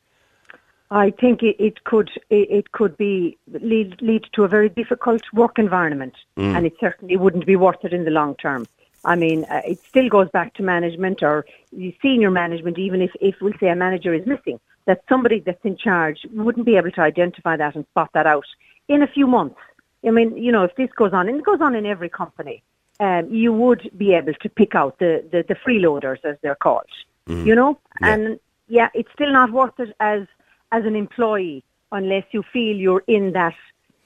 I 0.90 1.10
think 1.10 1.42
it, 1.42 1.56
it 1.58 1.84
could 1.84 2.10
it, 2.30 2.48
it 2.50 2.72
could 2.72 2.96
be 2.96 3.36
lead 3.48 4.00
lead 4.00 4.24
to 4.34 4.44
a 4.44 4.48
very 4.48 4.68
difficult 4.68 5.22
work 5.32 5.58
environment, 5.58 6.14
and 6.36 6.66
it 6.66 6.74
certainly 6.80 7.16
wouldn't 7.16 7.46
be 7.46 7.56
worth 7.56 7.84
it 7.84 7.92
in 7.92 8.04
the 8.04 8.10
long 8.10 8.36
term. 8.36 8.66
I 9.04 9.16
mean, 9.16 9.44
uh, 9.44 9.62
it 9.64 9.78
still 9.88 10.08
goes 10.08 10.28
back 10.30 10.54
to 10.54 10.62
management 10.62 11.22
or 11.22 11.46
the 11.72 11.96
senior 12.02 12.30
management. 12.30 12.78
Even 12.78 13.02
if 13.02 13.12
if 13.20 13.36
we'll 13.40 13.58
say 13.60 13.68
a 13.68 13.76
manager 13.76 14.12
is 14.14 14.26
missing, 14.26 14.58
that 14.86 15.02
somebody 15.08 15.40
that's 15.40 15.64
in 15.64 15.76
charge 15.76 16.26
wouldn't 16.32 16.66
be 16.66 16.76
able 16.76 16.90
to 16.92 17.00
identify 17.00 17.56
that 17.56 17.74
and 17.74 17.86
spot 17.86 18.10
that 18.14 18.26
out 18.26 18.46
in 18.88 19.02
a 19.02 19.06
few 19.06 19.26
months. 19.26 19.60
I 20.06 20.10
mean, 20.10 20.36
you 20.36 20.52
know, 20.52 20.62
if 20.62 20.74
this 20.76 20.90
goes 20.96 21.12
on, 21.12 21.28
and 21.28 21.38
it 21.38 21.44
goes 21.44 21.60
on 21.60 21.74
in 21.74 21.84
every 21.86 22.08
company, 22.08 22.62
um, 23.00 23.28
you 23.32 23.52
would 23.52 23.90
be 23.96 24.14
able 24.14 24.34
to 24.34 24.48
pick 24.48 24.74
out 24.74 24.98
the, 24.98 25.24
the, 25.32 25.44
the 25.48 25.54
freeloaders, 25.54 26.24
as 26.24 26.36
they're 26.42 26.54
called, 26.54 26.86
you 27.26 27.54
know? 27.54 27.78
Yeah. 28.00 28.14
And 28.14 28.40
yeah, 28.68 28.88
it's 28.94 29.10
still 29.12 29.32
not 29.32 29.50
worth 29.50 29.78
it 29.80 29.94
as, 30.00 30.26
as 30.72 30.84
an 30.84 30.96
employee 30.96 31.64
unless 31.92 32.24
you 32.30 32.42
feel 32.52 32.76
you're 32.76 33.04
in 33.06 33.32
that 33.32 33.54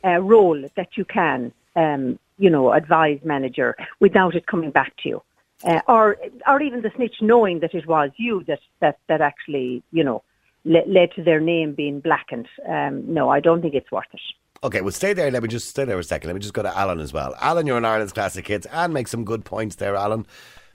uh, 0.04 0.20
role 0.20 0.64
that 0.76 0.96
you 0.96 1.04
can, 1.04 1.52
um, 1.76 2.18
you 2.40 2.50
know, 2.50 2.72
advise 2.72 3.20
manager 3.22 3.76
without 4.00 4.34
it 4.34 4.46
coming 4.46 4.70
back 4.70 4.92
to 5.02 5.08
you. 5.10 5.22
Uh, 5.62 5.80
or, 5.86 6.16
or 6.48 6.62
even 6.62 6.80
the 6.80 6.90
snitch 6.96 7.16
knowing 7.20 7.60
that 7.60 7.74
it 7.74 7.86
was 7.86 8.08
you 8.16 8.42
that, 8.48 8.60
that, 8.80 8.98
that 9.08 9.20
actually, 9.20 9.82
you 9.92 10.02
know, 10.02 10.22
le- 10.64 10.88
led 10.88 11.12
to 11.14 11.22
their 11.22 11.38
name 11.38 11.74
being 11.74 12.00
blackened. 12.00 12.48
Um, 12.66 13.12
no, 13.12 13.28
I 13.28 13.40
don't 13.40 13.60
think 13.60 13.74
it's 13.74 13.92
worth 13.92 14.06
it. 14.14 14.20
Okay, 14.64 14.80
well, 14.80 14.90
stay 14.90 15.12
there. 15.12 15.30
Let 15.30 15.42
me 15.42 15.50
just 15.50 15.68
stay 15.68 15.84
there 15.84 15.98
a 15.98 16.04
second. 16.04 16.28
Let 16.28 16.34
me 16.34 16.40
just 16.40 16.54
go 16.54 16.62
to 16.62 16.76
Alan 16.76 16.98
as 16.98 17.12
well. 17.12 17.34
Alan, 17.40 17.66
you're 17.66 17.76
in 17.76 17.84
Ireland's 17.84 18.14
Classic 18.14 18.46
Hits 18.46 18.66
and 18.72 18.94
make 18.94 19.08
some 19.08 19.24
good 19.24 19.44
points 19.44 19.76
there, 19.76 19.94
Alan. 19.94 20.26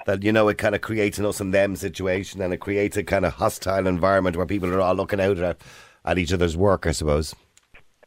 That, 0.06 0.22
you 0.22 0.32
know, 0.32 0.48
it 0.50 0.60
kind 0.60 0.76
of 0.76 0.82
creates 0.82 1.18
an 1.18 1.26
us 1.26 1.40
and 1.40 1.52
them 1.52 1.76
situation 1.76 2.40
and 2.42 2.54
it 2.54 2.58
creates 2.58 2.96
a 2.96 3.04
kind 3.04 3.26
of 3.26 3.34
hostile 3.34 3.88
environment 3.88 4.38
where 4.38 4.46
people 4.46 4.72
are 4.72 4.82
all 4.82 4.94
looking 4.94 5.20
out 5.20 5.40
at, 5.40 5.62
at 6.06 6.20
each 6.20 6.32
other's 6.32 6.56
work, 6.56 6.86
I 6.86 6.92
suppose. 6.92 7.34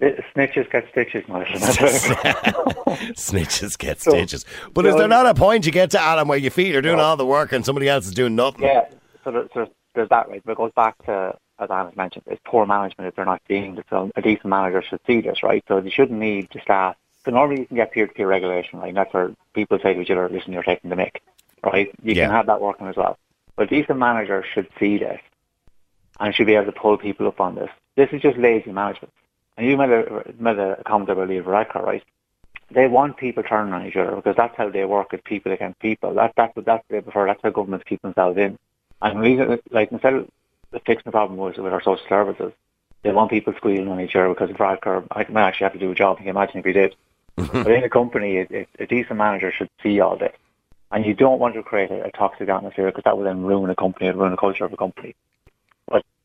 Snitches 0.01 0.71
get 0.71 0.87
stitches, 0.91 1.27
Martin. 1.29 1.61
Snitches 3.17 3.77
get 3.77 4.01
stitches. 4.01 4.45
But 4.73 4.87
is 4.87 4.95
there 4.97 5.09
not 5.09 5.27
a 5.27 5.35
point 5.35 5.67
you 5.67 5.73
get 5.73 5.91
to, 5.93 6.01
Alan, 6.01 6.29
where 6.29 6.39
you 6.39 6.51
feel 6.51 6.69
you're 6.69 6.83
doing 6.83 7.01
all 7.01 7.17
the 7.17 7.27
work 7.27 7.51
and 7.53 7.65
somebody 7.65 7.89
else 7.89 8.07
is 8.07 8.15
doing 8.15 8.37
nothing? 8.37 8.63
yeah, 8.63 8.85
so, 9.25 9.33
there, 9.33 9.49
so 9.53 9.69
there's 9.95 10.09
that, 10.11 10.29
right? 10.29 10.41
But 10.45 10.53
it 10.53 10.59
goes 10.59 10.71
back 10.77 10.97
to, 11.07 11.37
as 11.59 11.71
Anna's 11.71 11.97
mentioned, 11.97 12.25
it's 12.29 12.41
poor 12.45 12.65
management 12.65 13.09
if 13.09 13.17
they're 13.17 13.25
not 13.25 13.43
seeing 13.49 13.75
this. 13.75 13.85
So 13.91 14.11
a 14.15 14.23
decent 14.23 14.47
manager 14.47 14.83
should 14.83 15.01
see 15.07 15.21
this, 15.21 15.43
right? 15.43 15.65
So 15.67 15.81
they 15.81 15.91
shouldn't 15.91 16.19
need 16.21 16.49
the 16.53 16.61
staff. 16.61 16.95
So 17.25 17.33
normally 17.33 17.61
you 17.63 17.67
can 17.67 17.77
get 17.77 17.91
peer-to-peer 17.91 18.29
regulation, 18.29 18.79
right? 18.79 18.89
And 18.89 18.97
that's 18.97 19.13
where 19.13 19.33
people 19.53 19.81
say 19.83 19.95
to 19.95 20.01
each 20.01 20.11
other, 20.11 20.29
listen, 20.29 20.53
you're 20.53 20.63
taking 20.63 20.91
the 20.91 20.97
mic, 20.97 21.23
right? 21.65 21.89
You 22.05 22.15
Yeah. 22.15 22.27
can 22.27 22.31
have 22.37 22.47
that 22.47 22.61
working 22.61 22.87
as 22.87 22.97
well. 22.97 23.19
But 23.57 23.65
a 23.65 23.81
decent 23.81 23.99
manager 23.99 24.45
should 24.55 24.69
see 24.79 24.99
this 24.99 25.21
and 26.21 26.33
should 26.33 26.47
be 26.47 26.55
able 26.55 26.67
to 26.67 26.73
pull 26.73 26.97
people 26.97 27.27
up 27.27 27.41
on 27.41 27.57
this. 27.57 27.69
This 27.97 28.11
is 28.13 28.23
just 28.23 28.39
lazy 28.39 28.71
management. 28.71 29.13
And 29.59 29.67
you 29.67 29.77
made 29.77 29.91
a, 29.91 30.25
made 30.39 30.59
a 30.59 30.81
comment 30.87 31.11
about 31.11 31.29
Leo 31.29 31.43
Varadkar, 31.43 31.83
right? 31.83 32.05
They 32.71 32.87
want 32.87 33.17
people 33.17 33.43
turning 33.43 33.73
on 33.73 33.87
each 33.87 33.97
other 33.97 34.15
because 34.15 34.37
that's 34.37 34.57
how 34.57 34.71
they 34.71 34.85
work 34.85 35.13
as 35.13 35.21
people 35.25 35.51
against 35.51 35.81
people. 35.81 36.15
That, 36.15 36.33
that's 36.37 36.55
what 36.55 36.65
that's 36.65 36.85
what 36.89 36.97
they 36.97 37.01
prefer. 37.01 37.27
That's 37.27 37.41
how 37.43 37.51
governments 37.51 37.85
keep 37.89 38.01
themselves 38.03 38.39
in. 38.39 38.57
And 39.03 39.19
we, 39.21 39.37
like 39.71 39.91
instead 39.91 40.15
of 40.15 40.29
fixing 40.87 41.03
the 41.07 41.11
problem 41.11 41.39
with, 41.39 41.59
with 41.59 41.73
our 41.73 41.83
social 41.83 42.07
services, 42.09 42.53
they 43.03 43.11
want 43.11 43.31
people 43.31 43.53
squealing 43.57 43.89
on 43.89 44.01
each 44.01 44.15
other 44.15 44.29
because 44.29 44.51
Varadkar 44.51 45.07
I 45.11 45.27
might 45.29 45.49
actually 45.49 45.65
have 45.65 45.73
to 45.73 45.79
do 45.81 45.91
a 45.91 45.95
job. 45.95 46.19
Can 46.19 46.27
you 46.27 46.31
imagine 46.31 46.59
if 46.59 46.65
he 46.65 46.73
did? 46.73 46.95
Mm-hmm. 47.37 47.63
but 47.63 47.73
in 47.73 47.85
a 47.85 47.91
company, 47.91 48.37
it, 48.37 48.51
it, 48.51 48.69
a 48.79 48.87
decent 48.87 49.17
manager 49.17 49.53
should 49.53 49.71
see 49.83 49.99
all 50.01 50.17
this. 50.17 50.37
And 50.91 51.05
you 51.05 51.15
don't 51.15 51.39
want 51.39 51.55
to 51.55 51.63
create 51.63 51.91
a, 51.91 52.05
a 52.05 52.11
toxic 52.13 52.49
atmosphere 52.49 52.87
because 52.87 53.05
that 53.05 53.17
will 53.17 53.25
then 53.25 53.43
ruin 53.43 53.71
a 53.71 53.77
company 53.77 54.07
and 54.07 54.19
ruin 54.19 54.31
the 54.31 54.37
culture 54.37 54.65
of 54.65 54.73
a 54.73 54.77
company. 54.77 55.15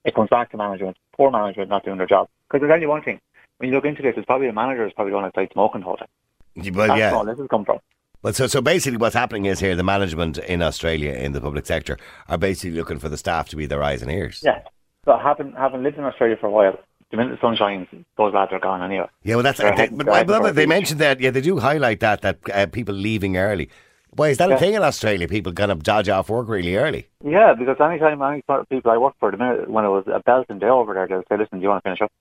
It 0.05 0.15
comes 0.15 0.29
back 0.29 0.51
to 0.51 0.57
management, 0.57 0.98
poor 1.15 1.31
management 1.31 1.69
not 1.69 1.86
doing 1.86 1.98
their 1.98 2.07
job. 2.07 2.27
Because 2.48 2.62
there's 2.62 2.74
only 2.74 2.88
one 2.88 3.03
thing. 3.03 3.19
When 3.57 3.69
you 3.69 3.75
look 3.75 3.86
into 3.86 4.01
this, 4.01 4.15
it's 4.17 4.25
probably 4.25 4.48
the 4.48 4.53
manager 4.53 4.86
is 4.86 4.93
probably 4.93 5.12
going 5.12 5.25
outside 5.25 5.50
smoking 5.53 5.81
the 5.81 5.86
whole 5.86 5.98
time. 5.98 6.07
Well, 6.55 6.88
That's 6.88 7.00
yeah. 7.00 7.13
all 7.13 7.25
this 7.25 7.39
has 7.39 7.48
come 7.50 7.65
from. 7.65 7.79
Well, 8.22 8.33
so 8.33 8.48
so 8.48 8.62
basically, 8.62 8.98
what's 8.98 9.15
happening 9.15 9.45
is 9.45 9.60
here 9.60 9.75
the 9.75 9.83
management 9.83 10.38
in 10.38 10.62
Australia 10.62 11.12
in 11.12 11.33
the 11.33 11.41
public 11.41 11.65
sector 11.65 11.98
are 12.29 12.38
basically 12.38 12.77
looking 12.77 12.98
for 12.98 13.10
the 13.10 13.17
staff 13.17 13.50
to 13.50 13.57
be 13.57 13.65
their 13.65 13.83
eyes 13.83 14.01
and 14.01 14.10
ears. 14.10 14.41
Yeah. 14.43 14.62
But 15.03 15.22
having 15.22 15.51
having 15.53 15.83
lived 15.83 15.98
in 15.98 16.05
Australia 16.05 16.38
for 16.39 16.48
a 16.48 16.51
while, 16.51 16.79
the 17.12 17.17
minute 17.17 17.38
the 17.39 17.45
sun 17.45 17.57
shines, 17.57 17.88
those 18.17 18.33
lads 18.33 18.53
are 18.53 18.60
gone 18.60 18.81
anyway. 18.81 19.07
Yeah, 19.24 19.36
well, 19.36 19.43
that's 19.43 19.60
they, 19.60 19.65
but, 19.65 19.75
they're 19.75 19.86
heading 19.86 19.98
but 20.27 20.41
for 20.41 20.48
a 20.48 20.51
they 20.53 20.65
mentioned 20.65 21.01
that. 21.01 21.19
Yeah, 21.19 21.31
they 21.31 21.41
do 21.41 21.60
highlight 21.60 22.00
that 22.00 22.22
that 22.22 22.38
uh, 22.53 22.65
people 22.67 22.95
leaving 22.95 23.36
early. 23.36 23.69
Why 24.15 24.29
is 24.29 24.38
that 24.38 24.51
a 24.51 24.58
thing 24.58 24.74
in 24.75 24.84
Australia? 24.84 25.27
People 25.27 25.53
kind 25.53 25.72
of 25.72 25.84
dodge 25.84 26.10
off 26.10 26.29
work 26.29 26.48
really 26.48 26.75
early. 26.75 27.08
Yeah, 27.24 27.53
because 27.53 27.77
anytime 27.79 28.22
any 28.22 28.41
people 28.70 28.91
I 28.91 28.98
work 28.98 29.15
for, 29.20 29.32
the 29.32 29.38
minute 29.38 29.70
when 29.70 29.86
it 29.86 29.89
was 29.89 30.05
a 30.08 30.20
Belton 30.20 30.60
day 30.60 30.67
over 30.67 30.93
there, 30.93 31.08
they'll 31.08 31.24
say, 31.29 31.38
"Listen, 31.38 31.60
do 31.60 31.63
you 31.63 31.70
want 31.70 31.84
to 31.84 31.88
finish 31.88 32.01
up?" 32.01 32.12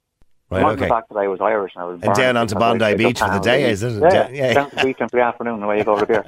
Right, 0.53 0.65
okay. 0.65 0.83
the 0.83 0.89
fact 0.89 1.09
that 1.09 1.17
I 1.17 1.29
was 1.29 1.41
Irish 1.41 1.73
and 1.75 1.83
I 1.83 1.87
was 1.87 2.03
And 2.03 2.15
down 2.15 2.37
onto 2.37 2.55
Bondi 2.57 2.95
Beach 2.95 3.21
for 3.21 3.31
the 3.31 3.39
day, 3.39 3.71
is 3.71 3.83
it? 3.83 4.03
Yeah, 4.03 4.13
Yeah, 4.13 4.29
yeah. 4.31 4.53
down 4.53 4.69
to 4.71 4.77
the 4.77 4.85
beach 4.85 5.01
on 5.01 5.09
Friday 5.09 5.25
afternoon 5.25 5.61
you 5.79 5.85
go 5.85 5.99
to 5.99 6.05
beer. 6.05 6.25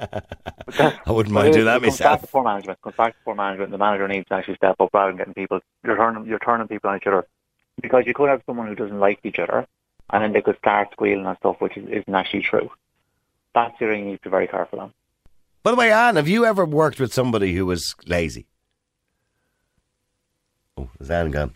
I 1.05 1.11
wouldn't 1.11 1.33
mind 1.33 1.53
doing 1.53 1.65
that 1.65 1.79
myself. 1.79 2.21
Back 2.21 2.21
to 2.21 2.27
poor 2.27 2.43
management. 2.43 2.81
Comes 2.81 2.95
back 2.95 3.13
to 3.13 3.19
poor 3.23 3.35
management. 3.35 3.69
The 3.69 3.77
manager 3.77 4.07
needs 4.07 4.27
to 4.29 4.33
actually 4.33 4.55
step 4.55 4.77
up 4.79 4.89
rather 4.95 5.11
than 5.11 5.17
getting 5.17 5.35
people. 5.35 5.59
You're 5.83 5.95
turning 5.95 6.25
you're 6.25 6.39
turning 6.39 6.67
people 6.67 6.89
on 6.89 6.97
each 6.97 7.05
other 7.05 7.27
because 7.79 8.07
you 8.07 8.15
could 8.15 8.29
have 8.29 8.41
someone 8.47 8.67
who 8.67 8.73
doesn't 8.73 8.99
like 8.99 9.19
each 9.23 9.37
other, 9.37 9.67
and 10.09 10.23
then 10.23 10.33
they 10.33 10.41
could 10.41 10.57
start 10.57 10.89
squealing 10.93 11.27
and 11.27 11.37
stuff, 11.37 11.57
which 11.59 11.77
is, 11.77 11.87
isn't 11.87 12.15
actually 12.15 12.41
true. 12.41 12.71
That's 13.53 13.77
the 13.79 13.85
thing 13.85 13.99
you 13.99 14.05
need 14.11 14.17
to 14.17 14.23
be 14.23 14.29
very 14.31 14.47
careful 14.47 14.79
on. 14.79 14.93
By 15.65 15.71
the 15.71 15.77
way, 15.77 15.91
Anne, 15.91 16.15
have 16.15 16.27
you 16.27 16.45
ever 16.45 16.63
worked 16.63 16.99
with 16.99 17.11
somebody 17.11 17.55
who 17.55 17.65
was 17.65 17.95
lazy? 18.05 18.45
Oh, 20.77 20.87
is 20.99 21.09
Anne 21.09 21.31
gone? 21.31 21.55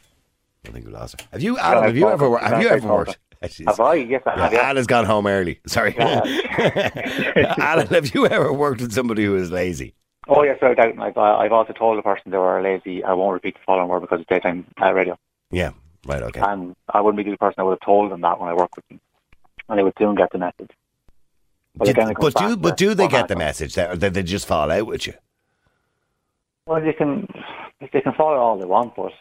I 0.67 0.71
think 0.71 0.87
we 0.87 0.91
lost 0.91 1.21
her. 1.21 1.27
Have 1.31 1.43
you, 1.43 1.59
Alan? 1.59 1.77
Yeah, 1.83 1.85
Have 1.85 1.95
you 1.95 2.09
ever? 2.09 2.37
Have 2.39 2.59
you 2.63 2.69
ever 2.69 2.87
worked? 2.87 3.19
She's- 3.51 3.67
Have 3.67 3.79
I? 3.79 3.93
Yes, 3.93 4.23
I 4.25 4.31
have. 4.39 4.51
Yeah. 4.51 4.67
Anne 4.67 4.77
has 4.77 4.87
gone 4.87 5.05
home 5.05 5.27
early. 5.27 5.59
Sorry. 5.67 5.93
Yeah. 5.95 6.21
Alan, 7.59 7.85
have 7.89 8.15
you 8.15 8.25
ever 8.25 8.51
worked 8.51 8.81
with 8.81 8.93
somebody 8.93 9.25
who 9.25 9.35
is 9.35 9.51
lazy? 9.51 9.93
Oh 10.27 10.41
yes, 10.41 10.57
without 10.59 10.77
doubt. 10.77 10.99
I've, 10.99 11.15
uh, 11.15 11.37
I've 11.37 11.51
also 11.51 11.73
told 11.73 11.99
the 11.99 12.01
person 12.01 12.31
they 12.31 12.37
were 12.39 12.59
lazy. 12.63 13.03
I 13.03 13.13
won't 13.13 13.33
repeat 13.35 13.53
the 13.53 13.59
following 13.63 13.89
word 13.89 13.99
because 13.99 14.21
it's 14.21 14.29
daytime 14.29 14.65
uh, 14.81 14.91
radio. 14.91 15.19
Yeah. 15.51 15.69
Right. 16.07 16.23
Okay. 16.23 16.41
And 16.41 16.75
I 16.91 16.99
wouldn't 17.01 17.23
be 17.23 17.29
the 17.29 17.37
person 17.37 17.59
I 17.59 17.63
would 17.63 17.73
have 17.79 17.85
told 17.85 18.11
them 18.11 18.21
that 18.21 18.39
when 18.39 18.49
I 18.49 18.55
worked 18.55 18.75
with 18.75 18.87
them. 18.87 18.99
And 19.69 19.77
they 19.77 19.83
would 19.83 19.93
soon 19.99 20.15
get 20.15 20.31
the 20.31 20.39
message. 20.39 20.71
But, 21.79 21.85
Did- 21.85 21.97
it 21.97 22.17
but 22.19 22.35
do 22.35 22.57
but 22.57 22.77
do 22.77 22.93
they 22.93 23.07
get 23.07 23.29
the 23.29 23.37
message 23.37 23.75
that, 23.75 23.91
or 23.91 23.95
they 23.95 24.21
just 24.21 24.45
fall 24.45 24.69
out 24.69 24.85
with 24.85 25.07
you? 25.07 25.13
Well, 26.65 26.81
they 26.81 26.91
can 26.91 27.25
they 27.79 28.01
can 28.01 28.13
follow 28.13 28.37
all 28.37 28.57
they 28.57 28.65
want, 28.65 28.95
but 28.97 29.13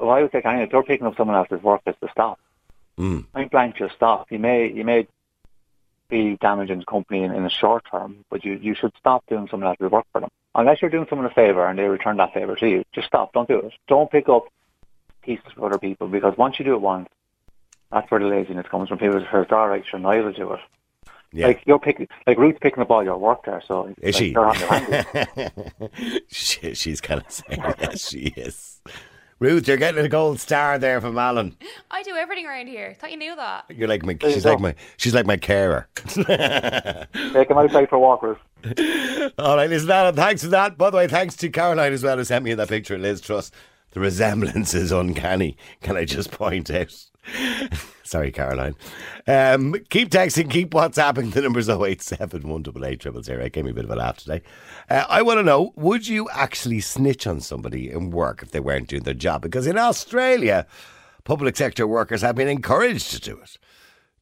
I 0.00 0.20
would 0.20 0.32
say 0.32 0.42
kind 0.42 0.60
of 0.60 0.64
if 0.64 0.72
they're 0.72 0.82
picking 0.82 1.06
up 1.06 1.16
someone 1.16 1.36
else's 1.36 1.62
work, 1.62 1.82
it's 1.86 1.98
to 2.00 2.08
stop. 2.10 2.40
Mm. 2.98 3.26
Point 3.32 3.50
blank, 3.52 3.76
just 3.76 3.94
stop. 3.94 4.32
You 4.32 4.40
may 4.40 4.68
you 4.68 4.84
may 4.84 5.06
be 6.08 6.36
damaging 6.40 6.80
the 6.80 6.84
company 6.84 7.22
in, 7.22 7.32
in 7.32 7.44
the 7.44 7.50
short 7.50 7.84
term, 7.88 8.24
but 8.30 8.44
you 8.44 8.54
you 8.54 8.74
should 8.74 8.92
stop 8.98 9.24
doing 9.28 9.46
someone 9.48 9.68
else's 9.68 9.92
work 9.92 10.06
for 10.10 10.20
them. 10.20 10.30
Unless 10.56 10.82
you're 10.82 10.90
doing 10.90 11.06
someone 11.08 11.26
a 11.26 11.34
favour 11.34 11.66
and 11.68 11.78
they 11.78 11.84
return 11.84 12.16
that 12.16 12.34
favour 12.34 12.56
to 12.56 12.68
you, 12.68 12.84
just 12.92 13.06
stop. 13.06 13.32
Don't 13.32 13.48
do 13.48 13.58
it. 13.60 13.72
Don't 13.86 14.10
pick 14.10 14.28
up 14.28 14.46
pieces 15.22 15.46
for 15.54 15.66
other 15.66 15.78
people 15.78 16.08
because 16.08 16.36
once 16.36 16.58
you 16.58 16.64
do 16.64 16.74
it 16.74 16.80
once, 16.80 17.08
that's 17.92 18.10
where 18.10 18.18
the 18.18 18.26
laziness 18.26 18.66
comes 18.68 18.88
from. 18.88 18.98
People 18.98 19.20
say, 19.20 19.46
"All 19.50 19.68
right, 19.68 19.84
sure, 19.86 20.04
I 20.04 20.20
will 20.20 20.32
do 20.32 20.52
it." 20.52 20.60
Yeah. 21.34 21.48
Like 21.48 21.62
you're 21.66 21.80
picking, 21.80 22.06
like 22.28 22.38
Ruth's 22.38 22.60
picking 22.60 22.80
up 22.80 22.90
all 22.90 23.02
your 23.02 23.18
work 23.18 23.44
there, 23.44 23.60
so 23.66 23.92
is 24.00 24.14
like, 24.14 24.14
she? 24.14 24.30
you're 24.30 24.46
on 24.46 24.56
your 24.56 26.20
she? 26.28 26.74
She's 26.74 27.00
kind 27.00 27.20
of 27.20 27.30
saying 27.30 27.60
yes, 27.80 28.08
she 28.08 28.32
is. 28.36 28.80
Ruth, 29.40 29.66
you're 29.66 29.76
getting 29.76 30.04
a 30.04 30.08
gold 30.08 30.38
star 30.38 30.78
there 30.78 31.00
from 31.00 31.18
Alan. 31.18 31.56
I 31.90 32.04
do 32.04 32.14
everything 32.14 32.46
around 32.46 32.68
here. 32.68 32.94
Thought 32.94 33.10
you 33.10 33.16
knew 33.16 33.34
that. 33.34 33.64
You're 33.68 33.88
like 33.88 34.04
my. 34.04 34.16
She's 34.20 34.44
like 34.44 34.60
my. 34.60 34.76
She's 34.96 35.12
like 35.12 35.26
my 35.26 35.36
carer. 35.36 35.88
Take 36.06 37.50
him 37.50 37.58
outside 37.58 37.88
for 37.88 37.96
a 37.96 37.98
walk, 37.98 38.22
Ruth. 38.22 38.38
All 39.38 39.56
right, 39.56 39.68
listen, 39.68 39.90
Alan, 39.90 40.14
thanks 40.14 40.42
for 40.44 40.48
that. 40.50 40.78
By 40.78 40.90
the 40.90 40.96
way, 40.96 41.08
thanks 41.08 41.34
to 41.36 41.48
Caroline 41.48 41.92
as 41.92 42.04
well 42.04 42.16
who 42.16 42.24
sent 42.24 42.44
me 42.44 42.54
that 42.54 42.68
picture 42.68 42.94
of 42.94 43.00
Liz 43.00 43.20
Truss. 43.20 43.50
The 43.90 44.00
resemblance 44.00 44.72
is 44.72 44.92
uncanny. 44.92 45.56
Can 45.82 45.96
I 45.96 46.04
just 46.04 46.30
point 46.30 46.70
out? 46.70 46.94
Sorry, 48.02 48.30
Caroline. 48.30 48.76
Um, 49.26 49.74
keep 49.88 50.10
texting, 50.10 50.50
keep 50.50 50.70
WhatsApping. 50.70 51.32
The 51.32 51.42
number's 51.42 51.68
087 51.68 52.46
188 52.46 53.02
000. 53.02 53.40
It 53.40 53.52
gave 53.52 53.64
me 53.64 53.70
a 53.70 53.74
bit 53.74 53.84
of 53.84 53.90
a 53.90 53.96
laugh 53.96 54.18
today. 54.18 54.42
Uh, 54.90 55.04
I 55.08 55.22
want 55.22 55.38
to 55.38 55.42
know 55.42 55.72
would 55.76 56.06
you 56.06 56.28
actually 56.30 56.80
snitch 56.80 57.26
on 57.26 57.40
somebody 57.40 57.90
in 57.90 58.10
work 58.10 58.42
if 58.42 58.50
they 58.50 58.60
weren't 58.60 58.88
doing 58.88 59.04
their 59.04 59.14
job? 59.14 59.42
Because 59.42 59.66
in 59.66 59.78
Australia, 59.78 60.66
public 61.24 61.56
sector 61.56 61.86
workers 61.86 62.22
have 62.22 62.36
been 62.36 62.48
encouraged 62.48 63.10
to 63.12 63.20
do 63.20 63.38
it 63.38 63.58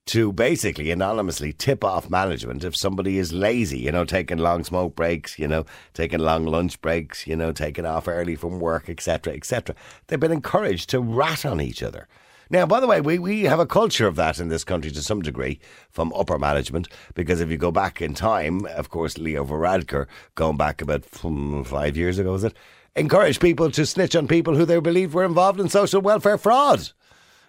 to 0.05 0.33
basically 0.33 0.91
anonymously 0.91 1.53
tip 1.53 1.85
off 1.85 2.11
management 2.11 2.65
if 2.65 2.77
somebody 2.77 3.19
is 3.19 3.33
lazy, 3.33 3.79
you 3.79 3.93
know, 3.93 4.05
taking 4.05 4.39
long 4.39 4.65
smoke 4.65 4.97
breaks, 4.97 5.39
you 5.39 5.47
know, 5.47 5.65
taking 5.95 6.19
long 6.19 6.45
lunch 6.45 6.81
breaks, 6.81 7.27
you 7.27 7.37
know, 7.37 7.53
taking 7.53 7.87
off 7.87 8.09
early 8.09 8.35
from 8.35 8.59
work, 8.59 8.89
etc., 8.89 9.35
etc. 9.35 9.77
They've 10.07 10.19
been 10.19 10.33
encouraged 10.33 10.91
to 10.91 11.01
rat 11.01 11.47
on 11.47 11.61
each 11.61 11.83
other. 11.83 12.09
Now, 12.53 12.67
by 12.67 12.81
the 12.81 12.87
way, 12.87 13.01
we, 13.01 13.19
we 13.19 13.45
have 13.45 13.61
a 13.61 13.67
culture 13.67 14.07
of 14.07 14.17
that 14.17 14.39
in 14.39 14.49
this 14.49 14.63
country 14.63 14.91
to 14.91 15.03
some 15.03 15.23
degree 15.23 15.59
from 15.91 16.13
upper 16.13 16.39
management 16.39 16.87
because 17.15 17.41
if 17.41 17.51
you 17.51 17.57
go 17.57 17.73
back 17.73 18.03
in 18.03 18.13
time, 18.13 18.67
of 18.67 18.91
course, 18.91 19.17
Leo 19.17 19.43
Varadkar, 19.43 20.07
going 20.35 20.59
back 20.59 20.83
about 20.83 21.07
hmm, 21.07 21.63
five 21.63 21.97
years 21.97 22.19
ago, 22.19 22.33
was 22.33 22.45
it, 22.45 22.55
encouraged 22.95 23.41
people 23.41 23.71
to 23.71 23.87
snitch 23.87 24.15
on 24.15 24.29
people 24.29 24.55
who 24.55 24.67
they 24.67 24.79
believed 24.81 25.15
were 25.15 25.25
involved 25.25 25.61
in 25.61 25.71
social 25.71 26.03
welfare 26.03 26.37
fraud. 26.37 26.91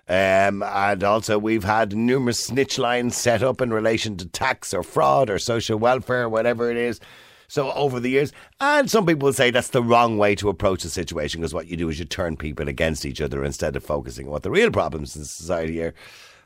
Um, 0.07 0.63
and 0.63 1.03
also, 1.03 1.37
we've 1.37 1.65
had 1.65 1.93
numerous 1.93 2.39
snitch 2.39 2.77
lines 2.77 3.17
set 3.17 3.43
up 3.43 3.59
in 3.59 3.73
relation 3.73 4.15
to 4.17 4.25
tax 4.25 4.73
or 4.73 4.83
fraud 4.83 5.29
or 5.29 5.37
social 5.37 5.77
welfare, 5.77 6.29
whatever 6.29 6.71
it 6.71 6.77
is. 6.77 7.01
So, 7.53 7.71
over 7.73 7.99
the 7.99 8.09
years, 8.09 8.33
and 8.59 8.89
some 8.89 9.05
people 9.05 9.31
say 9.31 9.51
that's 9.51 9.67
the 9.67 9.83
wrong 9.83 10.17
way 10.17 10.33
to 10.37 10.49
approach 10.49 10.81
the 10.81 10.89
situation 10.89 11.39
because 11.39 11.53
what 11.53 11.67
you 11.67 11.77
do 11.77 11.87
is 11.87 11.99
you 11.99 12.05
turn 12.05 12.35
people 12.35 12.67
against 12.67 13.05
each 13.05 13.21
other 13.21 13.45
instead 13.45 13.75
of 13.75 13.83
focusing 13.83 14.25
on 14.25 14.31
what 14.31 14.41
the 14.41 14.49
real 14.49 14.71
problems 14.71 15.15
in 15.15 15.23
society 15.23 15.79
are. 15.83 15.93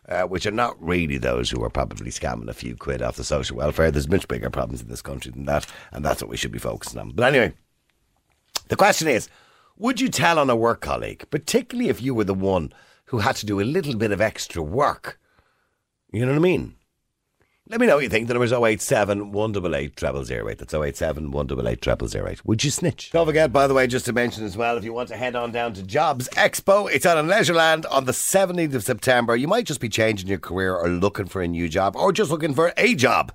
Uh, 0.09 0.23
which 0.23 0.45
are 0.45 0.51
not 0.51 0.75
really 0.81 1.17
those 1.17 1.49
who 1.49 1.63
are 1.63 1.69
probably 1.69 2.11
scamming 2.11 2.47
a 2.47 2.53
few 2.53 2.75
quid 2.75 3.01
off 3.01 3.15
the 3.15 3.23
social 3.23 3.55
welfare. 3.57 3.89
There's 3.89 4.07
much 4.07 4.27
bigger 4.27 4.49
problems 4.49 4.81
in 4.81 4.87
this 4.87 5.01
country 5.01 5.31
than 5.31 5.45
that, 5.45 5.65
and 5.91 6.03
that's 6.03 6.21
what 6.21 6.29
we 6.29 6.37
should 6.37 6.51
be 6.51 6.59
focusing 6.59 6.99
on. 6.99 7.11
But 7.11 7.33
anyway, 7.33 7.53
the 8.67 8.75
question 8.75 9.07
is 9.07 9.29
would 9.77 10.01
you 10.01 10.09
tell 10.09 10.39
on 10.39 10.49
a 10.49 10.57
work 10.57 10.81
colleague, 10.81 11.25
particularly 11.29 11.89
if 11.89 12.01
you 12.01 12.13
were 12.13 12.25
the 12.25 12.33
one 12.33 12.73
who 13.05 13.19
had 13.19 13.37
to 13.37 13.45
do 13.45 13.61
a 13.61 13.63
little 13.63 13.95
bit 13.95 14.11
of 14.11 14.19
extra 14.19 14.61
work? 14.61 15.19
You 16.11 16.25
know 16.25 16.33
what 16.33 16.39
I 16.39 16.41
mean? 16.41 16.75
Let 17.69 17.81
me 17.81 17.87
know 17.87 17.95
what 17.95 18.03
you 18.03 18.09
think. 18.09 18.29
The 18.29 18.33
number's 18.33 18.53
087 18.53 19.33
188 19.33 19.99
0008. 19.99 20.57
That's 20.57 20.73
087 20.73 21.31
188 21.31 22.15
0008. 22.15 22.45
Would 22.45 22.63
you 22.63 22.71
snitch? 22.71 23.11
Don't 23.11 23.25
forget, 23.25 23.51
by 23.51 23.67
the 23.67 23.73
way, 23.73 23.87
just 23.87 24.05
to 24.05 24.13
mention 24.13 24.45
as 24.45 24.55
well, 24.55 24.77
if 24.77 24.85
you 24.85 24.93
want 24.93 25.09
to 25.09 25.17
head 25.17 25.35
on 25.35 25.51
down 25.51 25.73
to 25.73 25.83
Jobs 25.83 26.29
Expo, 26.29 26.89
it's 26.89 27.05
on 27.05 27.17
in 27.17 27.25
Leisureland 27.27 27.85
on 27.91 28.05
the 28.05 28.13
17th 28.13 28.73
of 28.73 28.83
September. 28.83 29.35
You 29.35 29.49
might 29.49 29.65
just 29.65 29.81
be 29.81 29.89
changing 29.89 30.29
your 30.29 30.39
career 30.39 30.75
or 30.75 30.87
looking 30.87 31.25
for 31.25 31.41
a 31.41 31.47
new 31.47 31.67
job 31.67 31.97
or 31.97 32.13
just 32.13 32.31
looking 32.31 32.53
for 32.53 32.71
a 32.77 32.95
job. 32.95 33.33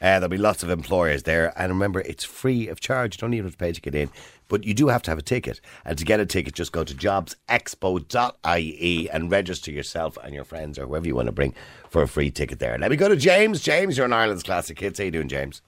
Uh, 0.00 0.20
there'll 0.20 0.28
be 0.28 0.38
lots 0.38 0.62
of 0.62 0.70
employers 0.70 1.24
there. 1.24 1.52
And 1.56 1.72
remember, 1.72 2.00
it's 2.00 2.24
free 2.24 2.68
of 2.68 2.80
charge. 2.80 3.16
You 3.16 3.20
don't 3.20 3.34
even 3.34 3.46
have 3.46 3.52
to 3.54 3.58
pay 3.58 3.72
to 3.72 3.80
get 3.80 3.94
in. 3.94 4.10
But 4.48 4.64
you 4.64 4.74
do 4.74 4.88
have 4.88 5.02
to 5.02 5.10
have 5.10 5.18
a 5.18 5.22
ticket. 5.22 5.60
And 5.84 5.98
to 5.98 6.04
get 6.04 6.20
a 6.20 6.26
ticket, 6.26 6.54
just 6.54 6.72
go 6.72 6.84
to 6.84 6.94
jobsexpo.ie 6.94 9.10
and 9.10 9.30
register 9.30 9.70
yourself 9.70 10.16
and 10.22 10.34
your 10.34 10.44
friends 10.44 10.78
or 10.78 10.86
whoever 10.86 11.06
you 11.06 11.14
want 11.14 11.26
to 11.26 11.32
bring 11.32 11.54
for 11.90 12.02
a 12.02 12.08
free 12.08 12.30
ticket 12.30 12.58
there. 12.58 12.76
Let 12.78 12.90
me 12.90 12.96
go 12.96 13.08
to 13.08 13.16
James. 13.16 13.60
James, 13.60 13.96
you're 13.96 14.06
an 14.06 14.12
Ireland's 14.12 14.42
classic 14.42 14.78
hits. 14.80 14.98
How 14.98 15.04
you 15.04 15.10
doing, 15.10 15.28
James? 15.28 15.62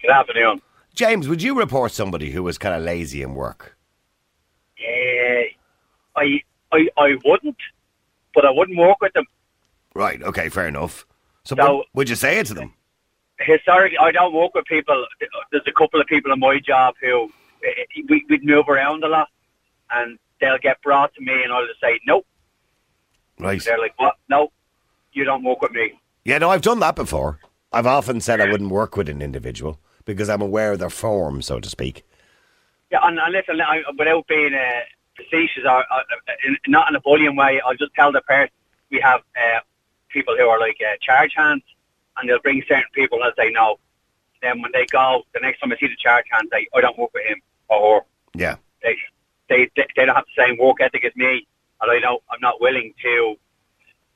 Good 0.00 0.10
afternoon. 0.10 0.60
James, 0.94 1.28
would 1.28 1.42
you 1.42 1.58
report 1.58 1.92
somebody 1.92 2.30
who 2.30 2.42
was 2.42 2.56
kind 2.58 2.74
of 2.74 2.82
lazy 2.82 3.22
in 3.22 3.34
work? 3.34 3.76
Uh, 4.80 5.42
I, 6.16 6.40
I, 6.72 6.88
I 6.96 7.16
wouldn't, 7.24 7.56
but 8.34 8.44
I 8.44 8.50
wouldn't 8.50 8.78
work 8.78 8.98
with 9.00 9.12
them. 9.12 9.24
Right, 9.94 10.22
okay, 10.22 10.48
fair 10.48 10.66
enough. 10.68 11.04
So, 11.44 11.54
No. 11.56 11.76
would, 11.78 11.86
would 11.94 12.08
you 12.08 12.16
say 12.16 12.38
it 12.38 12.46
to 12.46 12.54
them? 12.54 12.74
Historically, 13.40 13.98
I 13.98 14.12
don't 14.12 14.32
work 14.32 14.54
with 14.54 14.64
people. 14.66 15.06
There's 15.50 15.64
a 15.66 15.72
couple 15.72 16.00
of 16.00 16.06
people 16.06 16.32
in 16.32 16.38
my 16.38 16.58
job 16.60 16.94
who 17.00 17.30
we, 18.08 18.24
we'd 18.28 18.44
move 18.44 18.68
around 18.68 19.02
a 19.04 19.08
lot, 19.08 19.28
and 19.90 20.18
they'll 20.40 20.58
get 20.58 20.80
brought 20.82 21.14
to 21.14 21.20
me, 21.20 21.42
and 21.42 21.52
I'll 21.52 21.66
just 21.66 21.80
say 21.80 21.98
no. 22.06 22.24
Right. 23.38 23.62
They're 23.62 23.78
like, 23.78 23.94
"What? 23.98 24.16
No, 24.28 24.52
you 25.12 25.24
don't 25.24 25.42
work 25.42 25.62
with 25.62 25.72
me." 25.72 25.98
Yeah, 26.24 26.38
no, 26.38 26.50
I've 26.50 26.62
done 26.62 26.80
that 26.80 26.94
before. 26.94 27.40
I've 27.72 27.86
often 27.86 28.20
said 28.20 28.40
I 28.40 28.50
wouldn't 28.50 28.70
work 28.70 28.96
with 28.96 29.08
an 29.08 29.20
individual 29.20 29.80
because 30.04 30.28
I'm 30.28 30.40
aware 30.40 30.72
of 30.72 30.78
their 30.78 30.90
form, 30.90 31.42
so 31.42 31.58
to 31.58 31.68
speak. 31.68 32.04
Yeah, 32.90 33.00
and, 33.02 33.18
and 33.18 33.32
listen, 33.32 33.60
I, 33.60 33.82
without 33.98 34.26
being 34.28 34.54
uh, 34.54 34.80
facetious 35.16 35.64
or 35.64 35.84
uh, 35.90 36.02
in, 36.46 36.56
not 36.68 36.88
in 36.88 36.94
a 36.94 37.00
bullying 37.00 37.34
way, 37.34 37.60
I'll 37.60 37.74
just 37.74 37.94
tell 37.94 38.12
the 38.12 38.20
person 38.22 38.50
we 38.90 39.00
have 39.00 39.20
uh, 39.36 39.60
people 40.08 40.36
who 40.38 40.46
are 40.46 40.60
like 40.60 40.76
uh, 40.80 40.96
charge 41.00 41.32
hands, 41.36 41.62
and 42.16 42.28
they'll 42.28 42.40
bring 42.40 42.62
certain 42.68 42.84
people 42.92 43.18
they'll 43.18 43.32
say 43.36 43.50
no. 43.50 43.76
Then 44.42 44.60
when 44.62 44.72
they 44.72 44.86
go, 44.86 45.22
the 45.32 45.40
next 45.40 45.60
time 45.60 45.72
I 45.72 45.76
see 45.76 45.86
the 45.88 45.96
charge 45.96 46.26
hand, 46.30 46.48
say, 46.52 46.66
I 46.74 46.80
don't 46.80 46.98
work 46.98 47.12
with 47.14 47.24
him 47.26 47.40
or 47.68 47.96
her. 48.00 48.06
Yeah. 48.34 48.56
They, 48.82 48.96
they, 49.48 49.70
they, 49.76 49.86
they 49.96 50.04
don't 50.06 50.14
have 50.14 50.24
the 50.36 50.44
same 50.46 50.58
work 50.58 50.76
ethic 50.80 51.04
as 51.04 51.16
me, 51.16 51.46
and 51.80 51.90
I 51.90 51.98
don't, 52.00 52.22
I'm 52.30 52.40
not 52.40 52.60
willing 52.60 52.92
to 53.02 53.36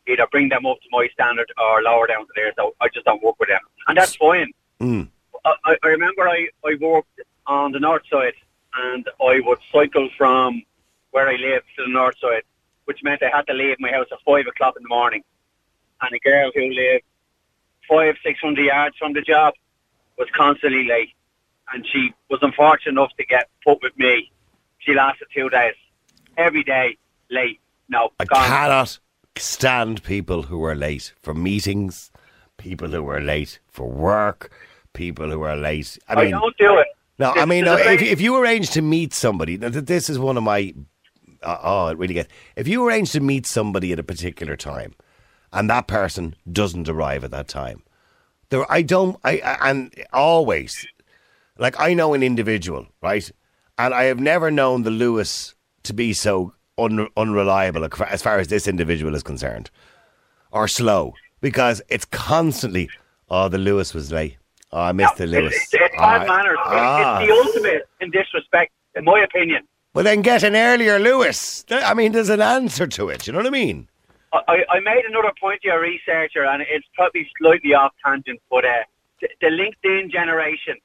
either 0.07 0.27
bring 0.31 0.49
them 0.49 0.67
up 0.67 0.81
to 0.81 0.89
my 0.91 1.09
standard 1.13 1.51
or 1.59 1.83
lower 1.83 2.07
down 2.07 2.27
to 2.27 2.33
theirs, 2.35 2.55
so 2.57 2.75
I 2.81 2.89
just 2.89 3.05
don't 3.07 3.23
work 3.23 3.39
with 3.41 3.49
them. 3.49 3.61
And 3.87 3.97
that's 3.97 4.17
fine. 4.17 4.51
Mm. 4.81 5.09
I, 5.45 5.77
I- 5.83 5.87
remember 5.89 6.29
I, 6.29 6.49
I 6.65 6.77
worked 6.81 7.21
on 7.47 7.73
the 7.73 7.81
north 7.81 8.03
side 8.11 8.35
and 8.75 9.09
I 9.23 9.41
would 9.41 9.59
cycle 9.73 10.09
from 10.17 10.63
where 11.11 11.29
I 11.29 11.37
lived 11.37 11.67
to 11.77 11.85
the 11.85 11.91
north 11.91 12.19
side, 12.21 12.43
which 12.85 13.03
meant 13.03 13.23
I 13.23 13.31
had 13.35 13.47
to 13.47 13.55
leave 13.55 13.77
my 13.81 13.91
house 13.91 14.07
at 14.13 14.19
five 14.27 14.47
o'clock 14.47 14.75
in 14.77 14.83
the 14.83 14.89
morning. 14.89 15.23
And 16.03 16.13
a 16.15 16.19
girl 16.19 16.51
who 16.55 16.71
lived 16.71 17.05
five, 17.89 18.17
six 18.25 18.41
hundred 18.41 18.67
yards 18.67 18.97
from 18.99 19.13
the 19.13 19.23
job 19.23 19.55
was 20.19 20.29
constantly 20.35 20.87
late. 20.87 21.11
And 21.73 21.87
she 21.87 22.15
was 22.31 22.41
unfortunate 22.43 22.93
enough 22.93 23.11
to 23.19 23.27
get 23.27 23.49
put 23.65 23.83
with 23.83 23.97
me. 23.99 24.31
She 24.79 24.95
lasted 24.95 25.29
two 25.35 25.51
days. 25.51 25.75
Every 26.37 26.65
day, 26.65 26.97
late. 27.31 27.61
No, 27.89 28.11
I 28.21 28.25
gone. 28.25 28.47
cannot, 28.47 28.99
stand 29.37 30.03
people 30.03 30.43
who 30.43 30.63
are 30.65 30.75
late 30.75 31.13
for 31.21 31.35
meetings, 31.35 32.11
people 32.57 32.89
who 32.89 33.09
are 33.09 33.21
late 33.21 33.59
for 33.69 33.89
work, 33.89 34.53
people 34.93 35.31
who 35.31 35.43
are 35.43 35.57
late. 35.57 35.99
I 36.09 36.15
I, 36.15 36.25
mean, 36.25 36.31
don't 36.33 36.57
do 36.57 36.79
it. 36.79 36.87
no, 37.19 37.33
I 37.33 37.45
mean, 37.45 37.65
no, 37.65 37.77
if, 37.77 38.03
if 38.03 38.21
you 38.21 38.37
arrange 38.37 38.71
to 38.71 38.83
meet 38.83 39.15
somebody, 39.15 39.57
now, 39.57 39.69
this 39.69 40.11
is 40.11 40.19
one 40.19 40.37
of 40.37 40.43
my. 40.43 40.75
Uh, 41.43 41.59
oh, 41.63 41.87
it 41.89 41.99
really 41.99 42.15
gets. 42.15 42.29
If 42.57 42.67
you 42.67 42.87
arrange 42.87 43.13
to 43.13 43.21
meet 43.21 43.47
somebody 43.47 43.93
at 43.93 43.99
a 43.99 44.03
particular 44.03 44.57
time, 44.57 44.95
and 45.53 45.69
that 45.71 45.87
person 45.87 46.35
doesn't 46.51 46.89
arrive 46.89 47.25
at 47.25 47.31
that 47.31 47.49
time, 47.49 47.83
there, 48.51 48.71
I 48.71 48.83
don't. 48.83 49.19
I, 49.25 49.39
I 49.39 49.71
and 49.71 49.95
always, 50.13 50.87
like 51.59 51.79
I 51.79 51.95
know 51.95 52.15
an 52.15 52.23
individual, 52.23 52.87
right, 53.03 53.31
and 53.77 53.95
I 53.95 54.05
have 54.05 54.21
never 54.21 54.51
known 54.51 54.83
the 54.83 54.91
Luas 54.91 55.55
to 55.85 55.93
be 55.93 56.13
so 56.13 56.55
un, 56.79 57.09
unreliable 57.17 57.85
as 58.09 58.23
far 58.23 58.39
as 58.39 58.49
this 58.49 58.67
individual 58.67 59.15
is 59.15 59.23
concerned, 59.23 59.71
or 60.51 60.69
slow, 60.69 61.15
because 61.41 61.83
it's 61.89 62.05
constantly. 62.05 62.89
Oh, 63.31 63.49
the 63.49 63.59
Luas 63.59 63.93
was 63.95 64.11
late. 64.11 64.39
Oh, 64.73 64.81
I 64.81 64.93
missed 64.93 65.17
the 65.17 65.27
Luas. 65.27 65.53
It's, 65.53 65.75
it's 65.75 65.97
bad 65.97 66.27
manners. 66.27 66.57
ah. 66.61 67.21
It's 67.21 67.29
the 67.29 67.35
ultimate 67.35 67.89
in 68.01 68.11
disrespect, 68.11 68.73
in 68.95 69.05
my 69.05 69.21
opinion. 69.21 69.67
Well, 69.95 70.05
then 70.05 70.23
get 70.23 70.43
an 70.43 70.57
earlier 70.57 70.99
Luas. 70.99 71.65
I 71.71 71.93
mean, 71.95 72.13
there's 72.13 72.29
an 72.29 72.41
answer 72.41 72.87
to 72.87 73.09
it. 73.09 73.27
You 73.27 73.33
know 73.33 73.39
what 73.41 73.47
I 73.47 73.51
mean? 73.51 73.89
I, 74.33 74.65
I 74.69 74.81
made 74.81 75.05
another 75.07 75.33
point 75.41 75.63
to 75.63 75.69
your 75.69 75.81
researcher, 75.81 76.45
and 76.45 76.63
it's 76.63 76.87
probably 76.95 77.29
slightly 77.41 77.75
off 77.75 77.93
tangent, 78.05 78.41
but 78.51 78.65
uh, 78.65 78.85
the, 79.21 79.29
the 79.41 79.47
LinkedIn 79.47 80.11
generation, 80.13 80.77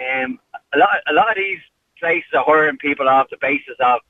um, 0.00 0.38
a 0.74 0.78
lot, 0.78 0.90
a 1.08 1.12
lot 1.12 1.30
of 1.30 1.36
these 1.36 1.58
places 1.98 2.28
are 2.34 2.44
hiring 2.44 2.78
people 2.78 3.08
off 3.08 3.28
the 3.30 3.36
basis 3.40 3.74
of 3.80 4.00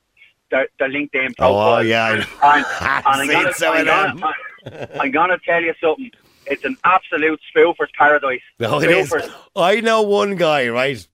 their, 0.51 0.67
their 0.77 0.89
LinkedIn 0.89 1.35
profile. 1.37 1.77
Oh, 1.77 1.79
yeah. 1.79 2.13
And, 2.13 2.21
and 2.21 2.65
I'm 3.05 3.27
gonna, 3.27 3.51
I'm 3.91 4.17
gonna, 4.19 4.89
I'm 4.99 5.11
gonna 5.11 5.37
tell 5.43 5.61
you 5.61 5.73
something. 5.81 6.11
It's 6.45 6.63
an 6.65 6.77
absolute 6.83 7.39
spoofer's 7.55 7.91
paradise. 7.97 8.41
No, 8.59 8.81
it 8.81 8.89
is. 8.89 9.09
Spoofers. 9.09 9.31
I 9.55 9.81
know 9.81 10.01
one 10.01 10.35
guy, 10.35 10.67
right? 10.69 11.05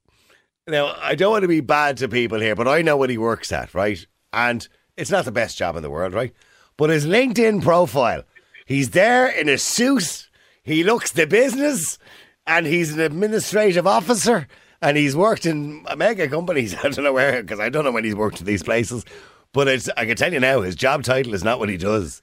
Now, 0.68 0.96
I 1.00 1.16
don't 1.16 1.32
want 1.32 1.44
to 1.44 1.48
be 1.48 1.62
bad 1.62 1.98
to 1.98 2.08
people 2.08 2.40
here, 2.40 2.56
but 2.56 2.68
I 2.68 2.82
know 2.82 2.98
what 2.98 3.10
he 3.10 3.18
works 3.18 3.52
at, 3.52 3.74
right? 3.74 4.04
And 4.34 4.68
it's 4.98 5.12
not 5.12 5.26
the 5.26 5.32
best 5.32 5.58
job 5.58 5.76
in 5.76 5.84
the 5.84 5.90
world, 5.90 6.14
right? 6.14 6.34
But 6.78 6.90
his 6.90 7.06
LinkedIn 7.06 7.64
profile, 7.64 8.24
he's 8.66 8.92
there 8.92 9.28
in 9.28 9.48
a 9.50 9.58
suit, 9.58 10.30
he 10.64 10.84
looks 10.84 11.12
the 11.12 11.26
business, 11.26 11.98
and 12.46 12.66
he's 12.66 12.94
an 12.94 13.00
administrative 13.00 13.88
officer, 13.88 14.48
and 14.82 14.98
he's 14.98 15.16
worked 15.16 15.46
in 15.46 15.86
mega 15.98 16.28
companies. 16.28 16.76
I 16.84 16.90
don't 16.90 17.04
know 17.04 17.14
where, 17.14 17.42
because 17.42 17.60
I 17.60 17.70
don't 17.70 17.86
know 17.86 17.92
when 17.92 18.04
he's 18.04 18.16
worked 18.16 18.40
in 18.40 18.46
these 18.46 18.64
places. 18.64 19.06
But 19.54 19.70
it's, 19.70 19.90
I 19.96 20.06
can 20.06 20.18
tell 20.18 20.34
you 20.34 20.40
now, 20.42 20.62
his 20.62 20.76
job 20.76 21.04
title 21.04 21.34
is 21.34 21.44
not 21.44 21.60
what 21.60 21.70
he 21.70 21.78
does. 21.78 22.22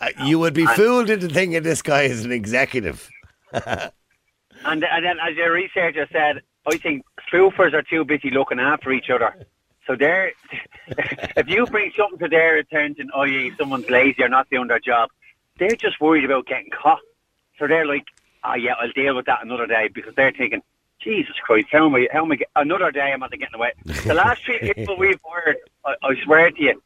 Uh, 0.00 0.08
you 0.24 0.38
would 0.38 0.54
be 0.54 0.64
fooled 0.66 1.10
into 1.10 1.28
thinking 1.28 1.62
this 1.62 1.82
guy 1.82 2.02
is 2.02 2.24
an 2.24 2.32
executive. 2.32 3.08
And, 4.64 4.84
and 4.84 5.04
then, 5.04 5.16
as 5.20 5.36
your 5.36 5.52
researcher 5.52 6.06
said, 6.12 6.42
I 6.66 6.76
think 6.76 7.04
spoofers 7.28 7.72
are 7.74 7.82
too 7.82 8.04
busy 8.04 8.30
looking 8.30 8.60
after 8.60 8.92
each 8.92 9.10
other. 9.10 9.34
So 9.86 9.96
they're, 9.96 10.32
if 10.88 11.48
you 11.48 11.66
bring 11.66 11.92
something 11.96 12.18
to 12.18 12.28
their 12.28 12.58
attention, 12.58 13.10
oh, 13.14 13.22
i.e., 13.22 13.52
someone's 13.58 13.86
lazy 13.88 14.22
or 14.22 14.28
not 14.28 14.48
doing 14.50 14.68
their 14.68 14.78
job, 14.78 15.10
they're 15.58 15.76
just 15.76 16.00
worried 16.00 16.24
about 16.24 16.46
getting 16.46 16.70
caught. 16.70 17.00
So 17.58 17.66
they're 17.66 17.86
like, 17.86 18.04
oh 18.44 18.54
yeah, 18.54 18.74
I'll 18.80 18.90
deal 18.92 19.16
with 19.16 19.26
that 19.26 19.44
another 19.44 19.66
day 19.66 19.88
because 19.92 20.14
they're 20.14 20.32
thinking, 20.32 20.62
Jesus 21.00 21.34
Christ, 21.42 21.68
how 21.72 21.86
am 21.86 21.94
I, 21.94 22.08
how 22.12 22.24
am 22.24 22.32
I, 22.32 22.36
get, 22.36 22.48
another 22.54 22.90
day 22.90 23.12
I'm 23.12 23.20
not 23.20 23.30
getting 23.30 23.54
away. 23.54 23.72
The 24.06 24.14
last 24.14 24.40
three 24.44 24.60
people 24.74 24.96
we've 24.98 25.18
heard, 25.32 25.56
I, 25.84 25.94
I 26.02 26.14
swear 26.24 26.50
to 26.50 26.62
you, 26.62 26.82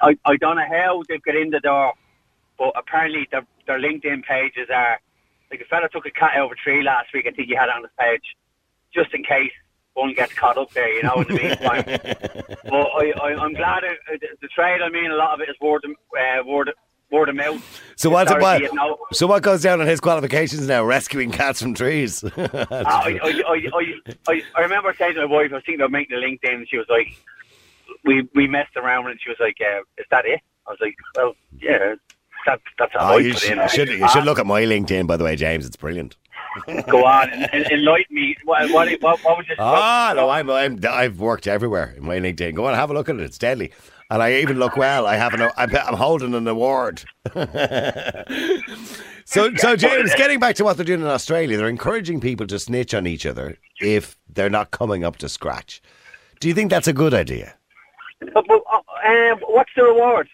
I, 0.00 0.16
I 0.24 0.36
don't 0.36 0.56
know 0.56 0.66
how 0.68 1.02
they've 1.08 1.22
got 1.22 1.36
in 1.36 1.50
the 1.50 1.60
door, 1.60 1.92
but 2.58 2.72
apparently 2.76 3.28
their, 3.30 3.46
their 3.66 3.78
LinkedIn 3.78 4.24
pages 4.24 4.68
are 4.72 5.00
like 5.50 5.60
a 5.60 5.64
fella 5.66 5.88
took 5.88 6.06
a 6.06 6.10
cat 6.10 6.32
out 6.34 6.46
of 6.46 6.52
a 6.52 6.54
tree 6.54 6.82
last 6.82 7.12
week. 7.12 7.26
I 7.26 7.30
think 7.30 7.48
he 7.48 7.54
had 7.54 7.68
it 7.68 7.74
on 7.74 7.82
his 7.82 7.90
page, 7.98 8.36
just 8.94 9.12
in 9.14 9.22
case 9.22 9.52
one 9.94 10.14
gets 10.14 10.32
caught 10.34 10.58
up 10.58 10.70
there. 10.72 10.92
You 10.92 11.02
know, 11.02 11.14
in 11.16 11.28
the 11.28 11.34
meantime. 11.42 11.84
but 12.64 12.74
I, 12.74 13.12
I, 13.20 13.34
I'm 13.42 13.52
glad 13.52 13.84
it, 13.84 13.98
the, 14.20 14.28
the 14.40 14.48
trade. 14.48 14.80
I 14.82 14.88
mean, 14.88 15.10
a 15.10 15.16
lot 15.16 15.34
of 15.34 15.40
it 15.40 15.50
is 15.50 15.56
word 15.60 15.84
of, 15.84 15.90
uh, 15.90 16.44
word 16.46 16.70
word 17.10 17.28
of 17.28 17.36
mouth. 17.36 17.82
So 17.96 18.10
what's 18.10 18.32
it, 18.32 18.40
what, 18.40 18.62
you 18.62 18.74
know. 18.74 18.98
so 19.12 19.26
what 19.26 19.42
goes 19.42 19.62
down 19.62 19.80
on 19.80 19.86
his 19.86 20.00
qualifications 20.00 20.66
now? 20.66 20.82
Rescuing 20.82 21.30
cats 21.30 21.62
from 21.62 21.74
trees. 21.74 22.24
Uh, 22.42 22.66
I, 22.70 23.18
I, 23.22 23.42
I, 23.48 23.68
I, 23.74 24.14
I, 24.28 24.42
I 24.56 24.60
remember 24.60 24.94
saying 24.98 25.14
to 25.14 25.26
my 25.26 25.32
wife, 25.32 25.50
I 25.52 25.56
was 25.56 25.62
thinking 25.64 25.80
about 25.80 25.90
making 25.90 26.16
a 26.16 26.20
LinkedIn, 26.20 26.54
and 26.54 26.68
she 26.68 26.76
was 26.76 26.86
like, 26.88 27.16
we 28.04 28.28
we 28.34 28.46
messed 28.46 28.76
around, 28.76 29.08
and 29.08 29.20
she 29.22 29.28
was 29.28 29.38
like, 29.40 29.56
uh, 29.60 29.80
"Is 29.98 30.06
that 30.10 30.24
it?" 30.24 30.40
I 30.66 30.70
was 30.70 30.78
like, 30.80 30.96
"Well, 31.16 31.34
yeah, 31.60 31.94
that, 32.46 32.60
that's 32.78 32.92
oh, 32.96 32.98
I 32.98 33.18
you 33.18 33.34
should, 33.34 33.52
in." 33.52 33.58
you 33.58 33.68
should 33.68 33.88
you 33.88 34.08
should 34.08 34.24
look 34.24 34.38
at 34.38 34.46
my 34.46 34.62
LinkedIn, 34.62 35.06
by 35.06 35.16
the 35.16 35.24
way, 35.24 35.36
James. 35.36 35.66
It's 35.66 35.76
brilliant. 35.76 36.16
Go 36.88 37.04
on, 37.04 37.30
and, 37.30 37.48
and 37.52 37.66
enlighten 37.66 38.14
me. 38.14 38.36
What, 38.44 38.70
what, 38.70 38.90
what, 39.00 39.18
what 39.24 39.36
would 39.38 39.48
you? 39.48 39.54
Ah, 39.58 40.12
no, 40.14 40.28
I'm, 40.28 40.50
I'm 40.50 40.78
I've 40.88 41.18
worked 41.18 41.46
everywhere 41.46 41.94
in 41.96 42.04
my 42.04 42.18
LinkedIn. 42.18 42.54
Go 42.54 42.66
on, 42.66 42.74
have 42.74 42.90
a 42.90 42.94
look 42.94 43.08
at 43.08 43.16
it. 43.16 43.22
It's 43.22 43.38
deadly. 43.38 43.72
And 44.10 44.22
I 44.22 44.34
even 44.34 44.58
look 44.58 44.76
well. 44.76 45.06
I 45.06 45.16
have 45.16 45.32
an 45.32 45.50
I'm, 45.56 45.74
I'm 45.74 45.94
holding 45.94 46.34
an 46.34 46.46
award. 46.46 47.04
so, 49.24 49.54
so 49.56 49.76
James, 49.76 50.14
getting 50.16 50.38
back 50.38 50.54
to 50.56 50.64
what 50.64 50.76
they're 50.76 50.84
doing 50.84 51.00
in 51.00 51.06
Australia, 51.06 51.56
they're 51.56 51.68
encouraging 51.68 52.20
people 52.20 52.46
to 52.48 52.58
snitch 52.58 52.92
on 52.92 53.06
each 53.06 53.24
other 53.24 53.56
if 53.80 54.18
they're 54.28 54.50
not 54.50 54.70
coming 54.70 55.02
up 55.02 55.16
to 55.18 55.30
scratch. 55.30 55.80
Do 56.40 56.48
you 56.48 56.54
think 56.54 56.70
that's 56.70 56.88
a 56.88 56.92
good 56.92 57.14
idea? 57.14 57.54
But, 58.34 58.46
but, 58.46 58.62
uh, 58.70 58.80
um, 59.08 59.38
what's 59.48 59.70
the 59.74 59.84
reward? 59.84 60.28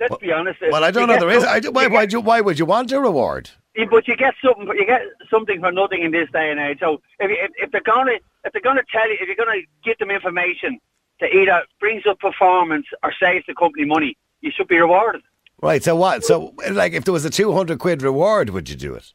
Let's 0.00 0.16
be 0.16 0.32
honest. 0.32 0.58
Well, 0.70 0.82
I 0.82 0.90
don't 0.90 1.08
know. 1.08 1.18
There 1.18 1.30
is. 1.30 1.44
I, 1.44 1.60
why, 1.60 1.86
why, 1.86 2.06
why 2.06 2.40
would 2.40 2.58
you 2.58 2.64
want 2.64 2.90
a 2.90 3.00
reward? 3.00 3.50
Yeah, 3.76 3.86
but 3.90 4.06
you 4.06 4.16
get 4.16 4.34
something. 4.42 4.68
You 4.68 4.86
get 4.86 5.02
something 5.28 5.60
for 5.60 5.72
nothing 5.72 6.02
in 6.02 6.12
this 6.12 6.30
day 6.30 6.50
and 6.50 6.60
age. 6.60 6.78
So 6.80 7.00
if, 7.18 7.30
if, 7.30 7.50
if 7.56 7.70
they're 7.72 7.80
gonna 7.80 8.18
if 8.44 8.52
they're 8.52 8.62
gonna 8.62 8.84
tell 8.90 9.08
you 9.08 9.16
if 9.20 9.26
you're 9.26 9.36
gonna 9.36 9.62
give 9.82 9.98
them 9.98 10.10
information 10.10 10.78
to 11.20 11.26
either 11.26 11.62
brings 11.80 12.06
up 12.06 12.20
performance 12.20 12.86
or 13.02 13.12
saves 13.20 13.44
the 13.46 13.54
company 13.54 13.84
money, 13.84 14.16
you 14.40 14.52
should 14.54 14.68
be 14.68 14.78
rewarded. 14.78 15.22
Right. 15.60 15.82
So 15.82 15.96
what? 15.96 16.24
So 16.24 16.54
like, 16.70 16.92
if 16.92 17.04
there 17.04 17.12
was 17.12 17.24
a 17.24 17.30
two 17.30 17.52
hundred 17.52 17.80
quid 17.80 18.02
reward, 18.02 18.50
would 18.50 18.68
you 18.68 18.76
do 18.76 18.94
it? 18.94 19.12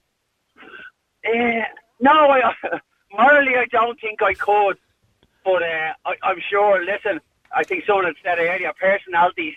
Uh, 1.25 1.63
no, 2.01 2.11
I, 2.11 2.53
morally 3.13 3.55
I 3.55 3.65
don't 3.71 3.99
think 4.01 4.21
I 4.21 4.33
could, 4.33 4.77
but 5.45 5.63
uh, 5.63 5.93
I, 6.05 6.15
I'm 6.23 6.41
sure. 6.49 6.83
Listen, 6.83 7.21
I 7.55 7.63
think 7.63 7.85
someone 7.85 8.05
had 8.05 8.15
said 8.23 8.39
earlier, 8.39 8.73
personalities. 8.79 9.55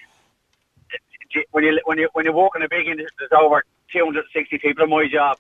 When 1.51 1.65
you 1.65 1.81
when 1.87 1.99
you 1.99 2.09
when 2.13 2.25
you 2.27 2.33
work 2.33 2.53
in 2.55 2.63
a 2.63 2.69
big 2.69 2.87
industry, 2.87 3.17
there's 3.19 3.43
over 3.43 3.65
260 3.93 4.59
people 4.59 4.85
in 4.85 4.91
my 4.91 5.09
job. 5.09 5.39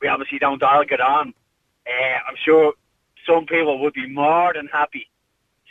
We 0.00 0.08
obviously 0.08 0.38
don't 0.38 0.62
all 0.62 0.84
get 0.84 1.00
on. 1.00 1.34
Uh, 1.86 2.18
I'm 2.28 2.36
sure 2.44 2.72
some 3.26 3.46
people 3.46 3.80
would 3.80 3.94
be 3.94 4.08
more 4.08 4.52
than 4.54 4.66
happy 4.68 5.08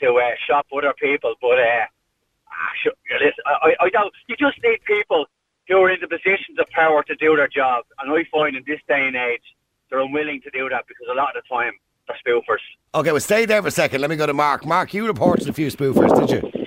to 0.02 0.16
uh, 0.16 0.32
shop 0.48 0.68
other 0.76 0.94
people, 1.00 1.36
but 1.42 1.60
uh, 1.60 1.86
ah, 2.48 3.62
I 3.64 3.76
I 3.80 3.90
don't. 3.90 4.14
You 4.28 4.36
just 4.36 4.62
need 4.64 4.80
people 4.86 5.26
who 5.68 5.78
are 5.78 5.90
in 5.90 6.00
the 6.02 6.08
positions 6.08 6.58
of 6.60 6.68
power 6.70 7.04
to 7.04 7.16
do 7.16 7.36
their 7.36 7.48
job, 7.48 7.86
and 8.00 8.12
I 8.12 8.24
find 8.32 8.56
in 8.56 8.64
this 8.68 8.80
day 8.88 9.08
and 9.08 9.16
age 9.16 9.44
they're 9.90 10.00
unwilling 10.00 10.42
to 10.42 10.50
do 10.52 10.70
that 10.70 10.86
because 10.88 11.08
a 11.12 11.16
lot 11.16 11.36
of 11.36 11.44
the 11.44 11.56
time 11.56 11.74
they're 12.08 12.18
spoofers. 12.26 12.64
Okay, 12.96 13.12
well, 13.12 13.22
stay 13.22 13.46
there 13.46 13.62
for 13.62 13.68
a 13.70 13.72
second. 13.72 14.02
Let 14.02 14.10
me 14.10 14.16
go 14.16 14.26
to 14.26 14.34
Mark. 14.34 14.66
Mark, 14.66 14.94
you 14.94 15.06
reported 15.08 15.48
a 15.48 15.54
few 15.54 15.68
spoofers, 15.68 16.28
did 16.28 16.44
you? 16.44 16.63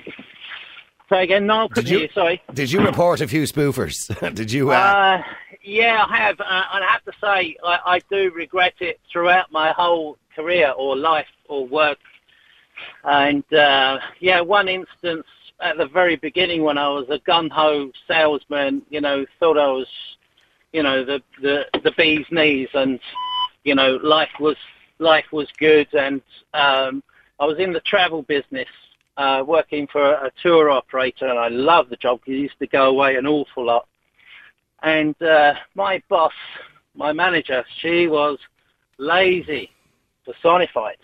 Say 1.09 1.23
again, 1.23 1.45
no, 1.45 1.69
Did 1.69 1.87
you, 1.87 2.09
sorry. 2.13 2.41
Did 2.53 2.71
you 2.71 2.85
report 2.85 3.21
a 3.21 3.27
few 3.27 3.43
spoofers? 3.43 4.33
did 4.35 4.51
you? 4.51 4.71
Uh, 4.71 4.75
Uh, 4.75 5.23
yeah, 5.63 6.05
I 6.07 6.17
have. 6.17 6.39
Uh, 6.39 6.63
and 6.73 6.83
I 6.83 6.87
have 6.91 7.03
to 7.05 7.13
say, 7.21 7.55
I, 7.63 7.79
I 7.85 7.99
do 8.11 8.31
regret 8.31 8.73
it 8.79 8.99
throughout 9.11 9.51
my 9.51 9.71
whole 9.71 10.17
career 10.35 10.71
or 10.71 10.97
life 10.97 11.27
or 11.47 11.65
work. 11.65 11.99
And 13.03 13.43
uh, 13.53 13.99
yeah, 14.19 14.41
one 14.41 14.67
instance 14.67 15.25
at 15.61 15.77
the 15.77 15.87
very 15.87 16.17
beginning 16.17 16.63
when 16.63 16.77
I 16.77 16.89
was 16.89 17.07
a 17.09 17.19
gun 17.19 17.49
ho 17.49 17.91
salesman, 18.07 18.81
you 18.89 19.01
know, 19.01 19.25
thought 19.39 19.57
I 19.57 19.67
was, 19.67 19.87
you 20.73 20.83
know, 20.83 21.03
the 21.03 21.23
the 21.41 21.65
the 21.83 21.91
bee's 21.97 22.25
knees, 22.31 22.69
and 22.73 22.99
you 23.63 23.75
know, 23.75 23.95
life 24.03 24.29
was 24.39 24.57
life 24.99 25.31
was 25.31 25.47
good, 25.57 25.87
and 25.93 26.21
um, 26.53 27.01
I 27.39 27.45
was 27.45 27.57
in 27.59 27.73
the 27.73 27.79
travel 27.79 28.21
business. 28.23 28.67
Uh, 29.17 29.43
working 29.47 29.87
for 29.91 30.13
a 30.13 30.31
tour 30.43 30.69
operator, 30.69 31.25
and 31.25 31.39
I 31.39 31.47
loved 31.47 31.89
the 31.89 31.95
job 31.95 32.19
because 32.19 32.33
I 32.33 32.43
used 32.43 32.59
to 32.59 32.67
go 32.67 32.89
away 32.89 33.15
an 33.15 33.25
awful 33.25 33.65
lot. 33.65 33.87
And 34.83 35.19
uh, 35.23 35.55
my 35.73 35.99
boss, 36.07 36.33
my 36.93 37.11
manager, 37.13 37.65
she 37.81 38.07
was 38.07 38.37
lazy, 38.99 39.71
personified. 40.23 40.97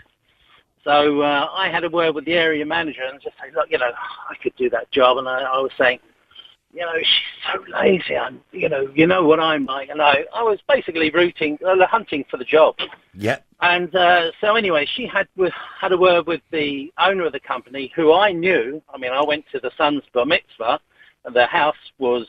So 0.83 1.21
uh, 1.21 1.47
I 1.51 1.69
had 1.69 1.85
a 1.85 1.89
word 1.89 2.13
with 2.13 2.25
the 2.25 2.33
area 2.33 2.65
manager 2.65 3.01
and 3.03 3.19
just 3.21 3.35
say, 3.37 3.51
look, 3.55 3.71
you 3.71 3.79
know, 3.79 3.91
I 4.29 4.35
could 4.43 4.55
do 4.57 4.69
that 4.69 4.91
job. 4.91 5.17
And 5.17 5.27
I, 5.27 5.41
I 5.41 5.57
was 5.59 5.71
saying, 5.77 5.99
you 6.73 6.81
know, 6.81 6.93
she's 6.99 7.53
so 7.53 7.63
lazy. 7.71 8.17
I'm, 8.17 8.41
you 8.51 8.69
know, 8.69 8.89
you 8.93 9.07
know 9.07 9.23
what 9.23 9.39
I'm 9.39 9.65
like. 9.65 9.89
And 9.89 10.01
I, 10.01 10.25
I 10.33 10.43
was 10.43 10.59
basically 10.67 11.09
rooting, 11.11 11.57
uh, 11.65 11.85
hunting 11.85 12.25
for 12.29 12.37
the 12.37 12.45
job. 12.45 12.75
yeah. 13.13 13.39
And 13.61 13.95
uh, 13.95 14.31
so 14.41 14.55
anyway, 14.55 14.85
she 14.85 15.07
had 15.07 15.27
had 15.79 15.93
a 15.93 15.97
word 15.97 16.27
with 16.27 16.41
the 16.51 16.91
owner 16.97 17.25
of 17.25 17.31
the 17.31 17.39
company, 17.39 17.93
who 17.95 18.13
I 18.13 18.33
knew. 18.33 18.81
I 18.93 18.97
mean, 18.97 19.13
I 19.13 19.23
went 19.23 19.45
to 19.53 19.59
the 19.59 19.71
son's 19.77 20.03
bar 20.13 20.25
mitzvah, 20.25 20.81
And 21.23 21.33
the 21.33 21.45
house 21.45 21.77
was 21.97 22.27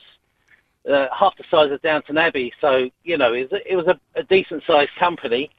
uh, 0.89 1.07
half 1.17 1.35
the 1.37 1.43
size 1.51 1.71
of 1.71 1.81
Downton 1.81 2.17
Abbey. 2.17 2.53
So 2.61 2.89
you 3.03 3.17
know, 3.17 3.33
it 3.33 3.51
was, 3.51 3.61
it 3.65 3.75
was 3.75 3.87
a, 3.87 3.99
a 4.15 4.23
decent 4.23 4.63
sized 4.65 4.95
company, 4.97 5.49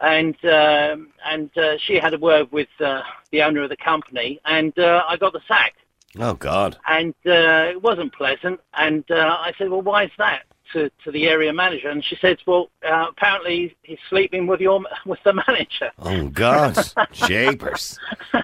and 0.00 0.36
um, 0.44 1.08
and 1.26 1.50
uh, 1.58 1.76
she 1.78 1.96
had 1.96 2.14
a 2.14 2.18
word 2.18 2.50
with 2.50 2.68
uh, 2.80 3.02
the 3.30 3.42
owner 3.42 3.62
of 3.62 3.68
the 3.68 3.76
company, 3.76 4.40
and 4.46 4.76
uh, 4.78 5.04
I 5.06 5.18
got 5.18 5.34
the 5.34 5.42
sack, 5.46 5.74
Oh 6.18 6.34
God. 6.34 6.76
and 6.88 7.14
uh, 7.26 7.70
it 7.70 7.82
wasn't 7.82 8.12
pleasant. 8.12 8.60
And 8.74 9.04
uh, 9.10 9.36
I 9.38 9.52
said, 9.58 9.68
well, 9.70 9.82
why 9.82 10.04
is 10.04 10.10
that? 10.18 10.42
To, 10.72 10.88
to 11.02 11.10
the 11.10 11.26
area 11.26 11.52
manager, 11.52 11.88
and 11.88 12.04
she 12.04 12.14
said, 12.20 12.38
"Well, 12.46 12.70
uh, 12.88 13.06
apparently 13.08 13.76
he's 13.82 13.98
sleeping 14.08 14.46
with 14.46 14.60
your 14.60 14.80
with 15.04 15.18
the 15.24 15.32
manager." 15.32 15.90
Oh 15.98 16.28
God. 16.28 16.76
Japers. 17.12 17.98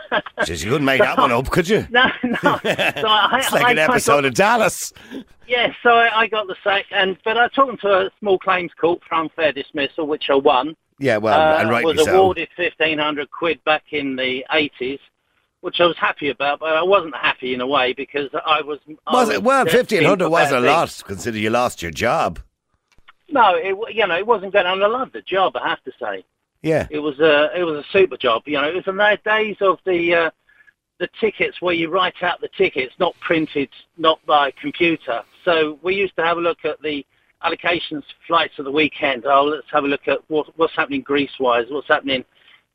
Jeez, 0.40 0.64
you 0.64 0.70
couldn't 0.72 0.86
make 0.86 1.00
that 1.00 1.18
one 1.18 1.30
up, 1.30 1.48
could 1.50 1.68
you? 1.68 1.86
No, 1.88 2.06
no. 2.24 2.34
So 2.42 2.48
I, 2.64 3.38
It's 3.40 3.52
like 3.52 3.66
I- 3.66 3.70
an 3.70 3.78
I 3.78 3.82
episode 3.82 4.22
got- 4.22 4.24
of 4.24 4.34
Dallas. 4.34 4.92
Yeah, 5.46 5.72
so 5.84 5.90
I, 5.90 6.22
I 6.22 6.26
got 6.26 6.48
the 6.48 6.56
sack, 6.64 6.86
and 6.90 7.16
but 7.24 7.38
I 7.38 7.46
took 7.46 7.78
to 7.82 8.06
a 8.06 8.10
small 8.18 8.40
claims 8.40 8.72
court 8.74 9.02
for 9.08 9.14
unfair 9.14 9.52
dismissal, 9.52 10.08
which 10.08 10.28
I 10.28 10.34
won. 10.34 10.74
Yeah, 10.98 11.18
well, 11.18 11.38
uh, 11.38 11.60
and 11.60 11.70
rightly 11.70 11.94
was 11.94 12.06
so. 12.06 12.18
awarded 12.20 12.48
fifteen 12.56 12.98
hundred 12.98 13.30
quid 13.30 13.62
back 13.62 13.84
in 13.92 14.16
the 14.16 14.44
eighties, 14.52 14.98
which 15.66 15.80
I 15.80 15.86
was 15.86 15.96
happy 15.96 16.28
about, 16.30 16.60
but 16.60 16.76
I 16.76 16.82
wasn't 16.84 17.16
happy 17.16 17.52
in 17.52 17.60
a 17.60 17.66
way 17.66 17.92
because 17.92 18.30
I 18.46 18.62
was. 18.62 18.78
I 19.04 19.12
Was 19.12 19.30
it? 19.30 19.42
Well, 19.42 19.66
fifteen 19.66 20.04
hundred 20.04 20.28
was 20.28 20.52
a 20.52 20.60
lot, 20.60 21.02
considering 21.04 21.42
you 21.42 21.50
lost 21.50 21.82
your 21.82 21.90
job. 21.90 22.38
No, 23.28 23.56
it 23.56 23.76
you 23.92 24.06
know 24.06 24.16
it 24.16 24.28
wasn't 24.28 24.52
good, 24.52 24.64
and 24.64 24.84
I 24.84 24.86
loved 24.86 25.12
the 25.12 25.22
job. 25.22 25.56
I 25.56 25.68
have 25.68 25.82
to 25.82 25.92
say. 26.00 26.24
Yeah. 26.62 26.86
It 26.88 27.00
was 27.00 27.18
a 27.18 27.50
it 27.58 27.64
was 27.64 27.84
a 27.84 27.88
super 27.90 28.16
job. 28.16 28.44
You 28.46 28.60
know, 28.60 28.68
it 28.68 28.76
was 28.76 28.86
in 28.86 28.96
the 28.96 29.18
days 29.24 29.56
of 29.60 29.80
the 29.84 30.14
uh, 30.14 30.30
the 31.00 31.08
tickets 31.20 31.60
where 31.60 31.74
you 31.74 31.90
write 31.90 32.22
out 32.22 32.40
the 32.40 32.48
tickets, 32.56 32.94
not 33.00 33.18
printed, 33.18 33.70
not 33.98 34.24
by 34.24 34.52
computer. 34.52 35.24
So 35.44 35.80
we 35.82 35.96
used 35.96 36.14
to 36.14 36.22
have 36.22 36.38
a 36.38 36.40
look 36.40 36.64
at 36.64 36.80
the 36.80 37.04
allocations 37.44 38.04
flights 38.28 38.60
of 38.60 38.66
the 38.66 38.70
weekend. 38.70 39.26
Oh, 39.26 39.42
let's 39.42 39.66
have 39.72 39.82
a 39.82 39.88
look 39.88 40.06
at 40.06 40.20
what, 40.28 40.56
what's 40.56 40.74
happening 40.76 41.02
Greece-wise, 41.02 41.66
what's 41.68 41.88
happening 41.88 42.24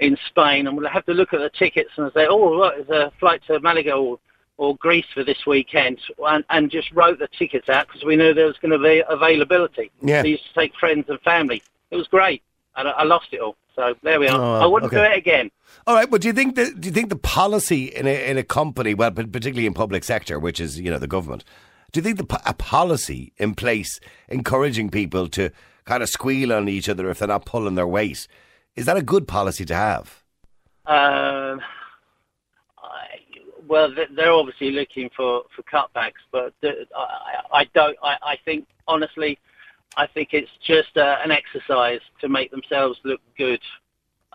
in 0.02 0.18
Spain, 0.28 0.68
and 0.68 0.76
we'll 0.76 0.90
have 0.90 1.06
to 1.06 1.14
look 1.14 1.32
at 1.32 1.40
the 1.40 1.50
tickets 1.50 1.92
and 1.96 2.12
say, 2.14 2.26
oh, 2.28 2.60
right, 2.60 2.88
there's 2.88 3.08
a 3.08 3.12
flight 3.20 3.42
to 3.48 3.60
Malaga 3.60 3.94
or, 3.94 4.20
or 4.58 4.76
Greece 4.78 5.06
for 5.14 5.24
this 5.24 5.46
weekend, 5.46 6.00
and, 6.26 6.44
and 6.50 6.72
just 6.72 6.92
wrote 6.92 7.20
the 7.20 7.30
tickets 7.40 7.70
out 7.70 7.88
because 7.88 8.04
we 8.04 8.16
knew 8.16 8.34
there 8.34 8.48
was 8.48 8.58
going 8.58 8.72
to 8.72 8.80
be 8.80 9.04
availability. 9.08 9.92
Yeah. 10.02 10.24
We 10.24 10.32
used 10.32 10.48
to 10.48 10.60
take 10.60 10.76
friends 10.76 11.06
and 11.08 11.22
family. 11.22 11.62
It 11.92 11.96
was 11.98 12.08
great, 12.08 12.42
and 12.76 12.88
I, 12.88 12.92
I 12.92 13.04
lost 13.04 13.28
it 13.32 13.40
all. 13.40 13.56
So 13.76 13.94
there 14.02 14.20
we 14.20 14.28
are. 14.28 14.40
Oh, 14.40 14.62
I 14.62 14.66
wouldn't 14.66 14.92
okay. 14.92 15.08
do 15.08 15.12
it 15.14 15.18
again. 15.18 15.52
All 15.88 15.96
right, 15.96 16.10
but 16.10 16.22
do 16.22 16.28
you 16.28 16.34
think 16.34 16.56
the 16.56 16.74
do 16.74 16.88
you 16.88 16.94
think 16.94 17.10
the 17.10 17.16
policy 17.16 17.86
in 17.86 18.06
a 18.08 18.30
in 18.30 18.38
a 18.38 18.44
company, 18.44 18.94
well, 18.94 19.12
particularly 19.12 19.66
in 19.66 19.74
public 19.74 20.04
sector, 20.04 20.40
which 20.40 20.60
is 20.60 20.80
you 20.80 20.92
know 20.92 21.00
the 21.00 21.08
government, 21.08 21.46
do 21.92 22.00
you 22.00 22.04
think 22.04 22.18
the 22.18 22.42
a 22.46 22.54
policy 22.54 23.34
in 23.38 23.54
place 23.54 24.00
encouraging 24.28 24.90
people 24.90 25.28
to 25.30 25.52
kind 25.86 26.04
of 26.04 26.10
squeal 26.10 26.52
on 26.52 26.68
each 26.68 26.90
other 26.90 27.10
if 27.10 27.20
they're 27.20 27.28
not 27.28 27.46
pulling 27.46 27.76
their 27.76 27.88
weight 27.88 28.28
is 28.76 28.86
that 28.86 28.98
a 28.98 29.02
good 29.02 29.28
policy 29.28 29.66
to 29.66 29.76
have? 29.76 30.24
Um, 30.86 31.62
I, 32.78 33.20
well, 33.68 33.94
they're 34.16 34.32
obviously 34.32 34.72
looking 34.72 35.10
for, 35.16 35.44
for 35.56 35.64
cutbacks, 35.64 36.22
but 36.32 36.54
I, 36.64 37.42
I 37.54 37.64
don't. 37.74 37.98
I, 38.04 38.18
I 38.24 38.38
think 38.44 38.68
honestly, 38.88 39.38
I 39.98 40.08
think 40.08 40.30
it's 40.34 40.52
just 40.66 40.98
uh, 40.98 41.18
an 41.24 41.32
exercise 41.32 42.02
to 42.22 42.30
make 42.30 42.52
themselves 42.52 43.00
look 43.04 43.22
good. 43.38 43.62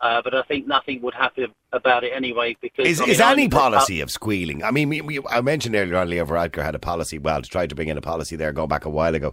Uh, 0.02 0.20
but 0.22 0.34
I 0.34 0.42
think 0.42 0.66
nothing 0.66 1.00
would 1.00 1.14
happen 1.14 1.46
about 1.72 2.04
it 2.04 2.12
anyway 2.14 2.54
because 2.60 2.86
Is, 2.86 3.00
I 3.00 3.04
is 3.06 3.20
any 3.20 3.48
policy 3.48 4.02
of 4.02 4.10
squealing? 4.10 4.62
I 4.62 4.70
mean, 4.70 4.90
we, 4.90 5.00
we, 5.00 5.20
I 5.26 5.40
mentioned 5.40 5.74
earlier 5.74 5.96
on 5.96 6.10
Leo 6.10 6.26
Varadkar 6.26 6.62
had 6.62 6.74
a 6.74 6.78
policy, 6.78 7.18
well, 7.18 7.40
to 7.40 7.48
try 7.48 7.66
to 7.66 7.74
bring 7.74 7.88
in 7.88 7.96
a 7.96 8.02
policy 8.02 8.36
there 8.36 8.52
going 8.52 8.68
back 8.68 8.84
a 8.84 8.90
while 8.90 9.14
ago. 9.14 9.32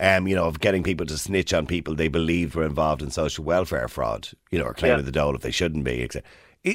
Um, 0.00 0.28
you 0.28 0.36
know, 0.36 0.44
of 0.44 0.60
getting 0.60 0.84
people 0.84 1.06
to 1.06 1.18
snitch 1.18 1.52
on 1.52 1.66
people 1.66 1.94
they 1.94 2.06
believed 2.06 2.54
were 2.54 2.64
involved 2.64 3.02
in 3.02 3.10
social 3.10 3.42
welfare 3.42 3.88
fraud, 3.88 4.28
you 4.52 4.58
know, 4.58 4.64
or 4.66 4.74
claiming 4.74 4.98
Yeah. 4.98 5.02
the 5.04 5.10
dole 5.12 5.34
if 5.34 5.42
they 5.42 5.50
shouldn't 5.50 5.82
be. 5.84 6.04
Etc. 6.04 6.22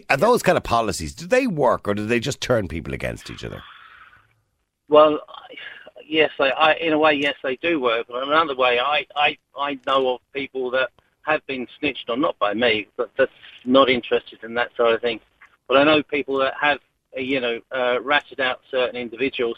Are 0.10 0.18
those 0.18 0.44
kind 0.44 0.58
of 0.58 0.64
policies, 0.64 1.16
do 1.16 1.26
they 1.26 1.48
work 1.48 1.88
or 1.88 1.94
do 1.94 2.06
they 2.06 2.20
just 2.20 2.42
turn 2.42 2.68
people 2.68 2.94
against 2.94 3.30
each 3.30 3.46
other? 3.46 3.64
Well, 4.90 5.20
yes, 6.06 6.32
I, 6.40 6.50
I, 6.50 6.74
in 6.76 6.94
a 6.94 7.00
way, 7.00 7.14
yes, 7.14 7.36
they 7.44 7.56
do 7.58 7.80
work. 7.80 8.08
But 8.10 8.24
in 8.24 8.30
another 8.30 8.56
way, 8.56 8.80
I, 8.80 9.06
I, 9.16 9.38
I 9.58 9.80
know 9.88 10.16
of 10.16 10.22
people 10.34 10.70
that 10.72 10.90
have 11.22 11.46
been 11.48 11.68
snitched 11.80 12.10
on, 12.10 12.20
not 12.22 12.38
by 12.40 12.54
me, 12.54 12.88
but 12.98 13.10
that's 13.18 13.32
not 13.66 13.90
interested 13.90 14.44
in 14.44 14.54
that 14.56 14.72
sort 14.76 14.94
of 14.94 15.02
thing. 15.02 15.22
But 15.68 15.78
I 15.78 15.84
know 15.86 16.04
people 16.04 16.38
that 16.40 16.54
have, 16.60 16.80
uh, 17.16 17.22
you 17.22 17.40
know, 17.40 17.62
uh, 17.74 18.02
ratted 18.02 18.42
out 18.42 18.62
certain 18.70 18.98
individuals, 18.98 19.58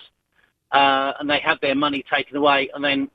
uh, 0.72 1.14
and 1.20 1.28
they 1.30 1.40
have 1.40 1.60
their 1.62 1.76
money 1.76 2.04
taken 2.14 2.38
away, 2.38 2.70
and 2.74 2.84
then 2.84 3.10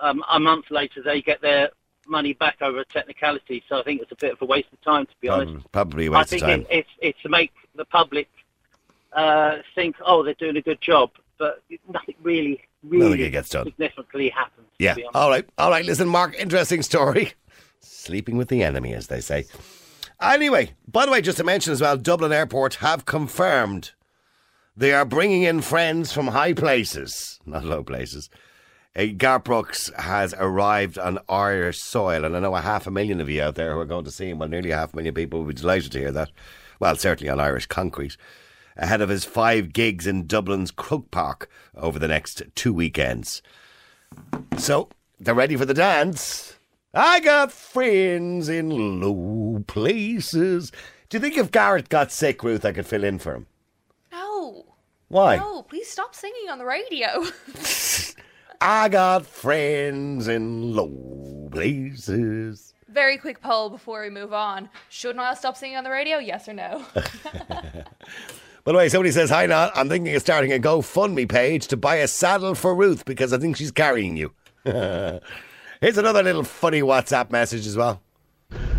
um, 0.00 0.22
a 0.30 0.38
month 0.40 0.70
later 0.70 1.02
they 1.02 1.20
get 1.22 1.40
their 1.40 1.70
money 2.06 2.32
back 2.32 2.56
over 2.62 2.78
a 2.80 2.84
technicality. 2.84 3.62
So 3.68 3.78
I 3.80 3.82
think 3.82 4.00
it's 4.00 4.12
a 4.12 4.16
bit 4.16 4.32
of 4.32 4.40
a 4.42 4.46
waste 4.46 4.68
of 4.72 4.80
time, 4.82 5.06
to 5.06 5.12
be 5.20 5.28
honest. 5.28 5.52
Um, 5.52 5.64
probably 5.72 6.06
a 6.06 6.12
I 6.12 6.18
waste 6.18 6.32
of 6.34 6.40
think 6.40 6.42
time. 6.42 6.60
it, 6.62 6.66
it's 6.70 6.90
it's 7.00 7.22
to 7.22 7.28
make 7.28 7.52
the 7.74 7.84
public 7.84 8.28
uh, 9.12 9.56
think, 9.74 9.96
oh, 10.04 10.22
they're 10.22 10.34
doing 10.34 10.56
a 10.56 10.62
good 10.62 10.80
job, 10.80 11.10
but 11.38 11.62
nothing 11.92 12.14
really, 12.22 12.60
really 12.82 13.16
Nothing 13.18 13.32
gets 13.32 13.48
done. 13.50 13.64
significantly 13.66 14.28
happens. 14.30 14.66
to 14.78 14.84
Yeah. 14.84 14.96
All 15.14 15.30
right. 15.30 15.48
All 15.58 15.70
right. 15.70 15.84
Listen, 15.84 16.08
Mark, 16.08 16.34
interesting 16.38 16.82
story. 16.82 17.32
Sleeping 17.80 18.36
with 18.36 18.48
the 18.48 18.62
enemy, 18.62 18.92
as 18.94 19.06
they 19.06 19.20
say. 19.20 19.44
Anyway, 20.20 20.72
by 20.86 21.06
the 21.06 21.12
way, 21.12 21.20
just 21.20 21.38
to 21.38 21.44
mention 21.44 21.72
as 21.72 21.80
well, 21.80 21.96
Dublin 21.96 22.32
Airport 22.32 22.76
have 22.76 23.04
confirmed 23.04 23.92
they 24.76 24.92
are 24.92 25.04
bringing 25.04 25.42
in 25.42 25.60
friends 25.60 26.12
from 26.12 26.28
high 26.28 26.52
places, 26.52 27.38
not 27.46 27.64
low 27.64 27.82
places. 27.84 28.28
Uh, 28.98 29.06
Garth 29.16 29.44
Brooks 29.44 29.92
has 29.96 30.34
arrived 30.36 30.98
on 30.98 31.20
Irish 31.28 31.80
soil, 31.80 32.24
and 32.24 32.36
I 32.36 32.40
know 32.40 32.56
a 32.56 32.60
half 32.60 32.88
a 32.88 32.90
million 32.90 33.20
of 33.20 33.30
you 33.30 33.40
out 33.40 33.54
there 33.54 33.72
who 33.72 33.78
are 33.78 33.84
going 33.84 34.04
to 34.04 34.10
see 34.10 34.30
him. 34.30 34.40
Well, 34.40 34.48
nearly 34.48 34.72
a 34.72 34.76
half 34.76 34.92
a 34.92 34.96
million 34.96 35.14
people 35.14 35.38
will 35.38 35.46
be 35.46 35.54
delighted 35.54 35.92
to 35.92 36.00
hear 36.00 36.10
that. 36.10 36.32
Well, 36.80 36.96
certainly 36.96 37.30
on 37.30 37.38
Irish 37.38 37.66
concrete. 37.66 38.16
Ahead 38.76 39.00
of 39.00 39.08
his 39.08 39.24
five 39.24 39.72
gigs 39.72 40.06
in 40.06 40.26
Dublin's 40.26 40.72
Croke 40.72 41.12
Park 41.12 41.48
over 41.76 41.98
the 41.98 42.08
next 42.08 42.42
two 42.56 42.72
weekends. 42.72 43.40
So 44.56 44.88
they're 45.20 45.34
ready 45.34 45.54
for 45.54 45.64
the 45.64 45.74
dance. 45.74 46.58
I 46.92 47.20
got 47.20 47.52
friends 47.52 48.48
in 48.48 49.00
low 49.00 49.62
places. 49.68 50.72
Do 51.08 51.16
you 51.16 51.20
think 51.20 51.36
if 51.36 51.52
Garrett 51.52 51.88
got 51.88 52.10
sick, 52.10 52.42
Ruth, 52.42 52.64
I 52.64 52.72
could 52.72 52.86
fill 52.86 53.04
in 53.04 53.20
for 53.20 53.34
him? 53.34 53.46
No. 54.10 54.74
Why? 55.06 55.36
No, 55.36 55.62
please 55.62 55.88
stop 55.88 56.16
singing 56.16 56.50
on 56.50 56.58
the 56.58 56.64
radio. 56.64 57.24
I 58.60 58.88
got 58.88 59.24
friends 59.24 60.26
in 60.26 60.74
low 60.74 61.48
places. 61.52 62.74
Very 62.88 63.16
quick 63.16 63.40
poll 63.40 63.70
before 63.70 64.02
we 64.02 64.10
move 64.10 64.32
on. 64.32 64.68
Should 64.88 65.16
Niall 65.16 65.36
stop 65.36 65.56
singing 65.56 65.76
on 65.76 65.84
the 65.84 65.90
radio? 65.90 66.18
Yes 66.18 66.48
or 66.48 66.54
no? 66.54 66.84
By 66.94 68.72
the 68.72 68.78
way, 68.78 68.88
somebody 68.88 69.12
says, 69.12 69.30
Hi, 69.30 69.46
Niall. 69.46 69.70
I'm 69.74 69.88
thinking 69.88 70.14
of 70.14 70.22
starting 70.22 70.52
a 70.52 70.58
GoFundMe 70.58 71.28
page 71.28 71.68
to 71.68 71.76
buy 71.76 71.96
a 71.96 72.08
saddle 72.08 72.54
for 72.54 72.74
Ruth 72.74 73.04
because 73.04 73.32
I 73.32 73.38
think 73.38 73.56
she's 73.56 73.70
carrying 73.70 74.16
you. 74.16 74.32
Here's 74.64 75.96
another 75.96 76.22
little 76.22 76.42
funny 76.44 76.82
WhatsApp 76.82 77.30
message 77.30 77.66
as 77.66 77.76
well. 77.76 78.02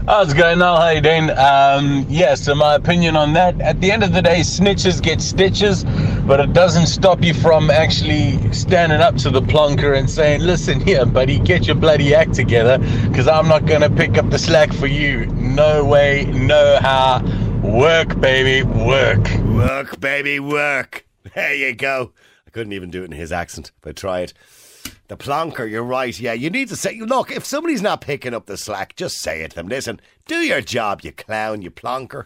How's 0.05 0.33
it 0.33 0.37
going 0.37 0.59
now? 0.59 0.75
How 0.75 0.89
you 0.89 1.01
doing? 1.01 1.29
Um, 1.31 2.05
yeah, 2.09 2.35
so 2.35 2.55
my 2.55 2.75
opinion 2.75 3.15
on 3.15 3.33
that, 3.33 3.59
at 3.61 3.79
the 3.79 3.91
end 3.91 4.03
of 4.03 4.11
the 4.11 4.21
day, 4.21 4.39
snitches 4.39 5.01
get 5.01 5.21
stitches, 5.21 5.83
but 6.29 6.39
it 6.39 6.53
doesn't 6.53 6.85
stop 6.85 7.23
you 7.23 7.33
from 7.33 7.71
actually 7.71 8.53
standing 8.53 9.01
up 9.01 9.15
to 9.15 9.31
the 9.31 9.41
plonker 9.41 9.97
and 9.97 10.07
saying, 10.07 10.41
listen 10.41 10.79
here, 10.79 11.03
buddy, 11.03 11.39
get 11.39 11.65
your 11.65 11.75
bloody 11.75 12.13
act 12.13 12.35
together, 12.35 12.77
because 13.09 13.27
I'm 13.27 13.47
not 13.47 13.65
going 13.65 13.81
to 13.81 13.89
pick 13.89 14.15
up 14.15 14.29
the 14.29 14.37
slack 14.37 14.71
for 14.71 14.85
you. 14.85 15.25
No 15.25 15.83
way, 15.83 16.25
no 16.25 16.77
how. 16.81 17.23
Work, 17.63 18.21
baby, 18.21 18.61
work. 18.61 19.27
Work, 19.39 19.99
baby, 19.99 20.39
work. 20.39 21.03
There 21.33 21.55
you 21.55 21.73
go. 21.73 22.13
I 22.45 22.51
couldn't 22.51 22.73
even 22.73 22.91
do 22.91 23.01
it 23.01 23.05
in 23.05 23.13
his 23.13 23.31
accent, 23.31 23.71
but 23.81 23.95
try 23.95 24.19
it. 24.19 24.35
The 25.07 25.17
plonker, 25.17 25.67
you're 25.67 25.81
right. 25.81 26.17
Yeah, 26.19 26.33
you 26.33 26.51
need 26.51 26.69
to 26.69 26.75
say, 26.75 26.99
look, 26.99 27.31
if 27.31 27.43
somebody's 27.43 27.81
not 27.81 28.01
picking 28.01 28.35
up 28.35 28.45
the 28.45 28.55
slack, 28.55 28.95
just 28.95 29.17
say 29.17 29.41
it 29.41 29.49
to 29.49 29.55
them. 29.55 29.67
Listen, 29.67 29.99
do 30.27 30.35
your 30.35 30.61
job, 30.61 31.01
you 31.01 31.11
clown, 31.11 31.63
you 31.63 31.71
plonker. 31.71 32.25